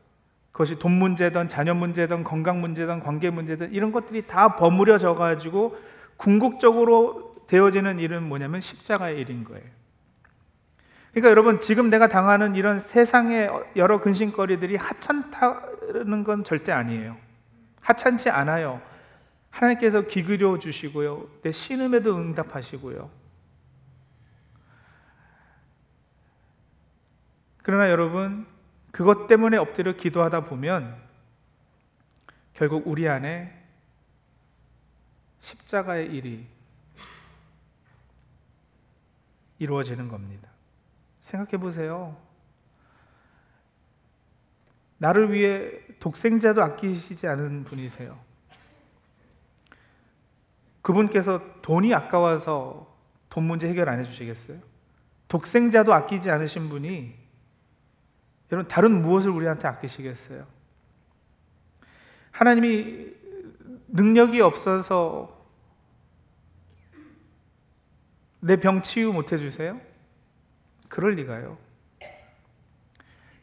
그것이 0.51 0.79
돈 0.79 0.93
문제든 0.93 1.47
자녀 1.47 1.73
문제든 1.73 2.23
건강 2.23 2.61
문제든 2.61 2.99
관계 2.99 3.29
문제든 3.29 3.73
이런 3.73 3.91
것들이 3.91 4.25
다 4.25 4.55
버무려져 4.55 5.15
가지고 5.15 5.77
궁극적으로 6.17 7.35
되어지는 7.47 7.99
일은 7.99 8.23
뭐냐면 8.23 8.61
십자가의 8.61 9.19
일인 9.19 9.43
거예요. 9.43 9.65
그러니까 11.11 11.29
여러분 11.29 11.59
지금 11.59 11.89
내가 11.89 12.07
당하는 12.07 12.55
이런 12.55 12.79
세상의 12.79 13.49
여러 13.75 13.99
근심거리들이 13.99 14.77
하찮다는 14.77 16.23
건 16.23 16.43
절대 16.43 16.71
아니에요. 16.71 17.17
하찮지 17.81 18.29
않아요. 18.29 18.81
하나님께서 19.49 20.01
기그려 20.01 20.57
주시고요. 20.57 21.27
내 21.41 21.51
신음에도 21.51 22.15
응답하시고요. 22.15 23.09
그러나 27.63 27.89
여러분 27.89 28.47
그것 28.91 29.27
때문에 29.27 29.57
엎드려 29.57 29.93
기도하다 29.93 30.45
보면 30.45 30.95
결국 32.53 32.87
우리 32.87 33.07
안에 33.07 33.57
십자가의 35.39 36.07
일이 36.13 36.45
이루어지는 39.59 40.07
겁니다. 40.07 40.50
생각해 41.31 41.57
보세요. 41.57 42.17
나를 44.97 45.31
위해 45.33 45.71
독생자도 45.99 46.61
아끼시지 46.61 47.27
않은 47.27 47.63
분이세요. 47.63 48.19
그분께서 50.81 51.41
돈이 51.61 51.93
아까워서 51.93 52.95
돈 53.29 53.45
문제 53.45 53.67
해결 53.67 53.89
안 53.89 53.99
해주시겠어요? 53.99 54.59
독생자도 55.27 55.93
아끼지 55.93 56.29
않으신 56.29 56.69
분이 56.69 57.15
여러분 58.51 58.67
다른 58.67 59.01
무엇을 59.01 59.31
우리한테 59.31 59.67
아끼시겠어요? 59.67 60.45
하나님이 62.31 63.13
능력이 63.87 64.41
없어서 64.41 65.39
내 68.41 68.57
병 68.57 68.81
치유 68.81 69.13
못 69.13 69.31
해주세요? 69.31 69.79
그럴 70.91 71.15
리가요. 71.15 71.57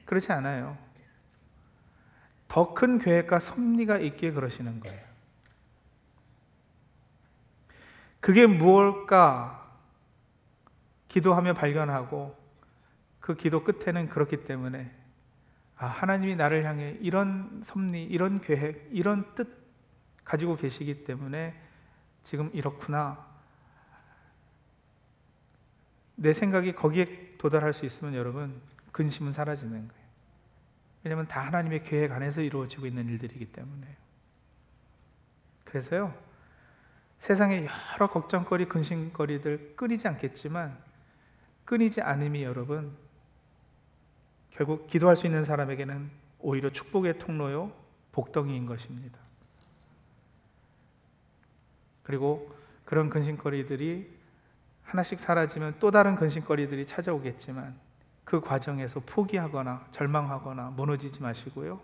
그렇지 0.04 0.30
않아요. 0.32 0.76
더 2.46 2.74
큰 2.74 2.98
계획과 2.98 3.40
섭리가 3.40 3.98
있기에 3.98 4.32
그러시는 4.32 4.80
거예요. 4.80 5.08
그게 8.20 8.46
무엇일까 8.46 9.66
기도하며 11.08 11.54
발견하고 11.54 12.36
그 13.20 13.34
기도 13.34 13.64
끝에는 13.64 14.08
그렇기 14.08 14.44
때문에 14.44 14.94
아, 15.78 15.86
하나님이 15.86 16.36
나를 16.36 16.64
향해 16.64 16.98
이런 17.00 17.62
섭리, 17.64 18.04
이런 18.04 18.40
계획, 18.40 18.88
이런 18.92 19.34
뜻 19.34 19.48
가지고 20.24 20.56
계시기 20.56 21.04
때문에 21.04 21.58
지금 22.24 22.50
이렇구나. 22.52 23.26
내 26.16 26.32
생각이 26.34 26.72
거기에 26.72 27.27
도달할 27.38 27.72
수 27.72 27.86
있으면 27.86 28.14
여러분 28.14 28.60
근심은 28.92 29.32
사라지는 29.32 29.88
거예요. 29.88 30.08
왜냐하면 31.04 31.28
다 31.28 31.40
하나님의 31.40 31.84
계획 31.84 32.12
안에서 32.12 32.42
이루어지고 32.42 32.86
있는 32.86 33.08
일들이기 33.08 33.52
때문에요. 33.52 33.94
그래서요 35.64 36.14
세상에 37.18 37.66
여러 37.94 38.08
걱정거리, 38.08 38.66
근심거리들 38.66 39.74
끊이지 39.76 40.08
않겠지만 40.08 40.78
끊이지 41.64 42.00
않음이 42.00 42.42
여러분 42.42 42.96
결국 44.50 44.86
기도할 44.86 45.16
수 45.16 45.26
있는 45.26 45.44
사람에게는 45.44 46.10
오히려 46.40 46.70
축복의 46.70 47.18
통로요 47.18 47.72
복덩이인 48.12 48.66
것입니다. 48.66 49.18
그리고 52.02 52.52
그런 52.84 53.10
근심거리들이 53.10 54.17
하나씩 54.88 55.20
사라지면 55.20 55.74
또 55.80 55.90
다른 55.90 56.16
근심거리들이 56.16 56.86
찾아오겠지만 56.86 57.78
그 58.24 58.40
과정에서 58.40 59.00
포기하거나 59.00 59.86
절망하거나 59.90 60.70
무너지지 60.70 61.22
마시고요. 61.22 61.80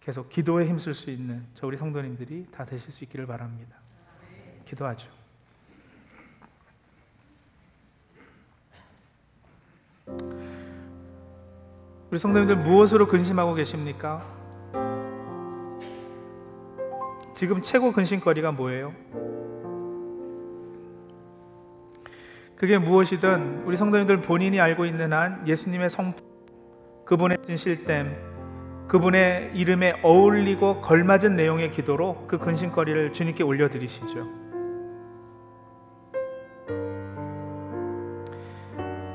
계속 0.00 0.28
기도에 0.28 0.66
힘쓸 0.66 0.94
수 0.94 1.10
있는 1.10 1.44
저 1.56 1.66
우리 1.66 1.76
성도님들이 1.76 2.46
다 2.52 2.64
되실 2.64 2.92
수 2.92 3.02
있기를 3.04 3.26
바랍니다. 3.26 3.76
기도하죠. 4.64 5.10
우리 12.10 12.18
성도님들 12.18 12.56
무엇으로 12.56 13.08
근심하고 13.08 13.54
계십니까? 13.54 14.24
지금 17.34 17.62
최고 17.62 17.92
근심거리가 17.92 18.52
뭐예요? 18.52 19.41
그게 22.62 22.78
무엇이든 22.78 23.64
우리 23.66 23.76
성도님들 23.76 24.20
본인이 24.20 24.60
알고 24.60 24.84
있는 24.84 25.12
한 25.12 25.44
예수님의 25.48 25.90
성 25.90 26.14
그분의 27.04 27.38
진실됨 27.44 28.86
그분의 28.86 29.50
이름에 29.54 29.98
어울리고 30.04 30.80
걸맞은 30.80 31.34
내용의 31.34 31.72
기도로 31.72 32.24
그 32.28 32.38
근심거리를 32.38 33.14
주님께 33.14 33.42
올려드리시죠. 33.42 34.28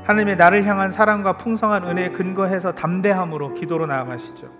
하나님의 0.03 0.35
나를 0.35 0.65
향한 0.65 0.91
사랑과 0.91 1.37
풍성한 1.37 1.85
은혜에 1.85 2.09
근거해서 2.09 2.75
담대함으로 2.75 3.53
기도로 3.53 3.85
나아가시죠. 3.85 4.51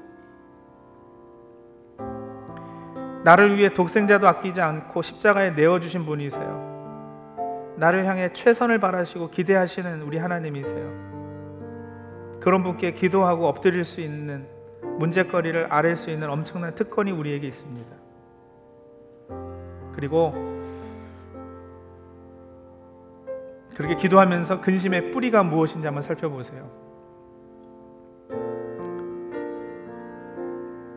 나를 3.26 3.58
위해 3.58 3.68
독생자도 3.68 4.26
아끼지 4.30 4.62
않고 4.62 5.02
십자가에 5.02 5.52
내어주신 5.52 6.06
분이세요. 6.06 6.67
나를 7.78 8.06
향해 8.06 8.34
최선을 8.34 8.80
바라시고 8.80 9.30
기대하시는 9.30 10.02
우리 10.02 10.18
하나님이세요. 10.18 11.08
그런 12.40 12.64
분께 12.64 12.92
기도하고 12.92 13.48
엎드릴 13.48 13.86
수 13.86 14.02
있는 14.02 14.48
문제거리를 14.98 15.68
아랠 15.72 15.96
수 15.96 16.10
있는 16.10 16.30
엄청난 16.30 16.74
특권이 16.74 17.12
우리에게 17.12 17.48
있습니다. 17.48 17.96
그리고 19.94 20.34
그렇게 23.76 23.96
기도하면서 23.96 24.62
근심의 24.62 25.12
뿌리가 25.12 25.44
무엇인지 25.44 25.86
한번 25.86 26.02
살펴보세요. 26.02 26.88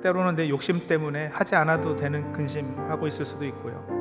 때로는 0.03 0.35
내 0.35 0.49
욕심 0.49 0.87
때문에 0.87 1.27
하지 1.27 1.57
않아도 1.57 1.97
되는 1.97 2.33
근심하고 2.33 3.07
있을 3.07 3.27
수도 3.27 3.45
있고요. 3.45 4.00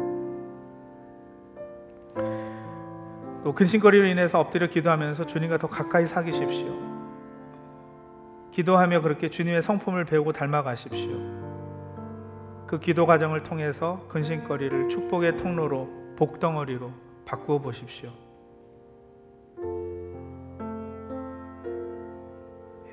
또 3.44 3.54
근심거리로 3.54 4.06
인해서 4.08 4.40
엎드려 4.40 4.68
기도하면서 4.68 5.26
주님과 5.26 5.58
더 5.58 5.68
가까이 5.68 6.06
사귀십시오. 6.06 6.90
기도하며 8.52 9.02
그렇게 9.02 9.30
주님의 9.30 9.62
성품을 9.62 10.06
배우고 10.06 10.34
닮아가십시오. 10.34 11.40
그 12.68 12.80
기도 12.80 13.06
과정을 13.06 13.44
통해서 13.44 14.06
근심거리를 14.10 14.90
축복의 14.90 15.38
통로로 15.38 15.90
복덩어리로 16.18 16.92
바꾸어 17.26 17.60
보십시오. 17.60 18.12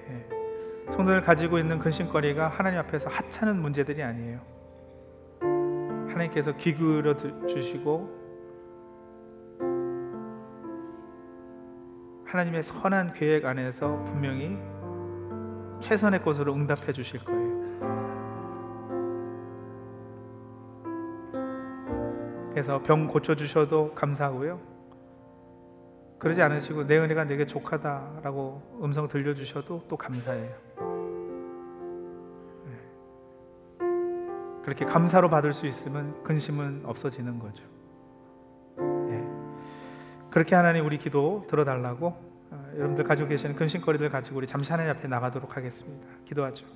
예. 0.08 0.92
성도를 0.92 1.22
가지고 1.22 1.58
있는 1.58 1.78
근심거리가 1.78 2.48
하나님 2.48 2.78
앞에서 2.80 3.10
하찮은 3.10 3.60
문제들이 3.60 4.02
아니에요. 4.02 4.40
하나님께서 6.08 6.56
기울여 6.56 7.16
주시고 7.46 8.25
하나님의 12.26 12.62
선한 12.62 13.12
계획 13.12 13.44
안에서 13.46 14.02
분명히 14.04 14.58
최선의 15.80 16.22
것으로 16.22 16.54
응답해 16.54 16.92
주실 16.92 17.24
거예요. 17.24 17.46
그래서 22.50 22.82
병 22.82 23.06
고쳐 23.06 23.34
주셔도 23.34 23.94
감사하고요. 23.94 24.58
그러지 26.18 26.40
않으시고 26.42 26.86
내 26.86 26.98
은혜가 26.98 27.24
내게 27.24 27.46
족하다라고 27.46 28.80
음성 28.82 29.06
들려 29.06 29.34
주셔도 29.34 29.84
또 29.86 29.96
감사해요. 29.96 30.54
네. 32.64 32.72
그렇게 34.64 34.86
감사로 34.86 35.28
받을 35.28 35.52
수 35.52 35.66
있으면 35.66 36.22
근심은 36.24 36.82
없어지는 36.86 37.38
거죠. 37.38 37.75
예. 40.36 40.38
그렇게 40.38 40.54
하나님 40.54 40.84
우리 40.84 40.98
기도 40.98 41.46
들어달라고 41.48 42.08
어, 42.50 42.70
여러분들 42.76 43.04
가지고 43.04 43.28
계시는 43.30 43.56
근심거리들 43.56 44.10
가지고 44.10 44.36
우리 44.36 44.46
잠시 44.46 44.70
하나님 44.70 44.92
앞에 44.92 45.08
나가도록 45.08 45.56
하겠습니다. 45.56 46.06
기도하죠. 46.26 46.66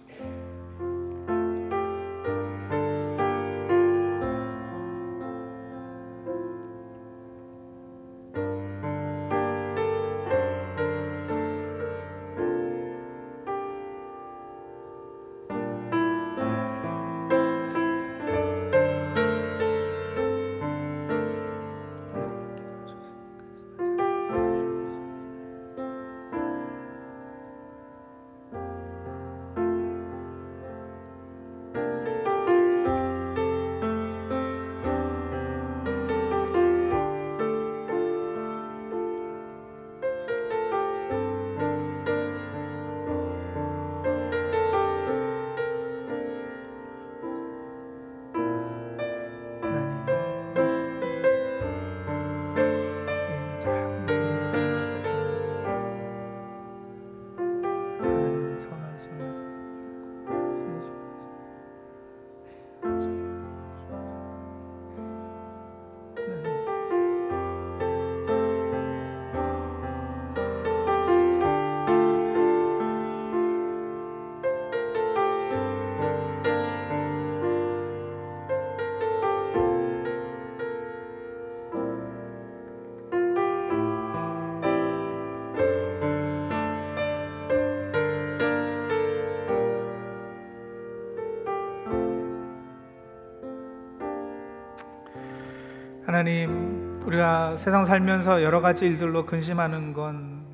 하나님, 96.10 96.98
우리가 97.06 97.56
세상 97.56 97.84
살면서 97.84 98.42
여러 98.42 98.60
가지 98.60 98.84
일들로 98.84 99.26
근심하는 99.26 99.92
건 99.92 100.44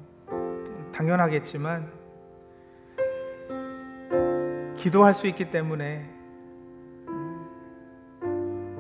당연하겠지만 0.93 1.91
기도할 4.77 5.15
수 5.15 5.27
있기 5.29 5.49
때문에 5.49 6.11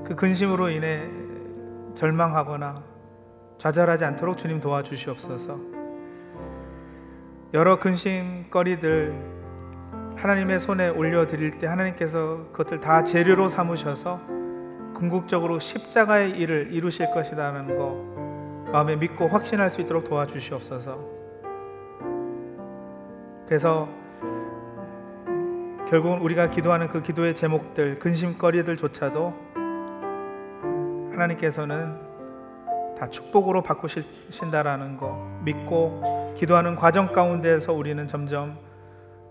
그 0.04 0.14
근심으로 0.14 0.68
인해 0.68 1.08
절망하거나 1.94 2.84
좌절하지 3.56 4.04
않도록 4.04 4.36
주님 4.36 4.60
도와주시옵소서. 4.60 5.58
여러 7.54 7.78
근심거리들 7.78 9.14
하나님의 10.14 10.60
손에 10.60 10.90
올려드릴 10.90 11.56
때 11.56 11.68
하나님께서 11.68 12.48
그것들 12.52 12.80
다 12.80 13.02
재료로 13.02 13.48
삼으셔서 13.48 14.35
궁극적으로 14.96 15.58
십자가의 15.58 16.30
일을 16.30 16.72
이루실 16.72 17.10
것이라는 17.12 17.76
거 17.76 18.72
마음에 18.72 18.96
믿고 18.96 19.28
확신할 19.28 19.68
수 19.68 19.82
있도록 19.82 20.08
도와주시옵소서. 20.08 20.98
그래서 23.46 23.88
결국은 25.88 26.18
우리가 26.20 26.48
기도하는 26.48 26.88
그 26.88 27.02
기도의 27.02 27.34
제목들, 27.34 27.98
근심거리들조차도 27.98 29.34
하나님께서는 31.12 32.00
다 32.98 33.10
축복으로 33.10 33.62
바꾸신다라는 33.62 34.96
거 34.96 35.22
믿고 35.42 36.34
기도하는 36.34 36.74
과정 36.74 37.12
가운데에서 37.12 37.74
우리는 37.74 38.06
점점 38.08 38.58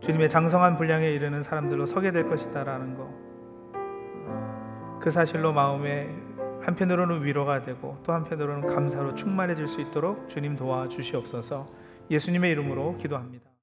주님의 0.01 0.29
장성한 0.29 0.77
분량에 0.77 1.09
이르는 1.09 1.41
사람들로 1.41 1.87
서게 1.87 2.11
될 2.11 2.29
것이다라는 2.29 2.95
거. 2.95 3.24
그 5.05 5.11
사실로 5.11 5.53
마음에 5.53 6.09
한편으로는 6.63 7.23
위로가 7.23 7.61
되고 7.61 7.95
또 8.03 8.11
한편으로는 8.11 8.73
감사로 8.73 9.13
충만해질 9.13 9.67
수 9.67 9.79
있도록 9.79 10.27
주님 10.27 10.55
도와주시옵소서. 10.55 11.67
예수님의 12.09 12.49
이름으로 12.49 12.97
기도합니다. 12.97 13.54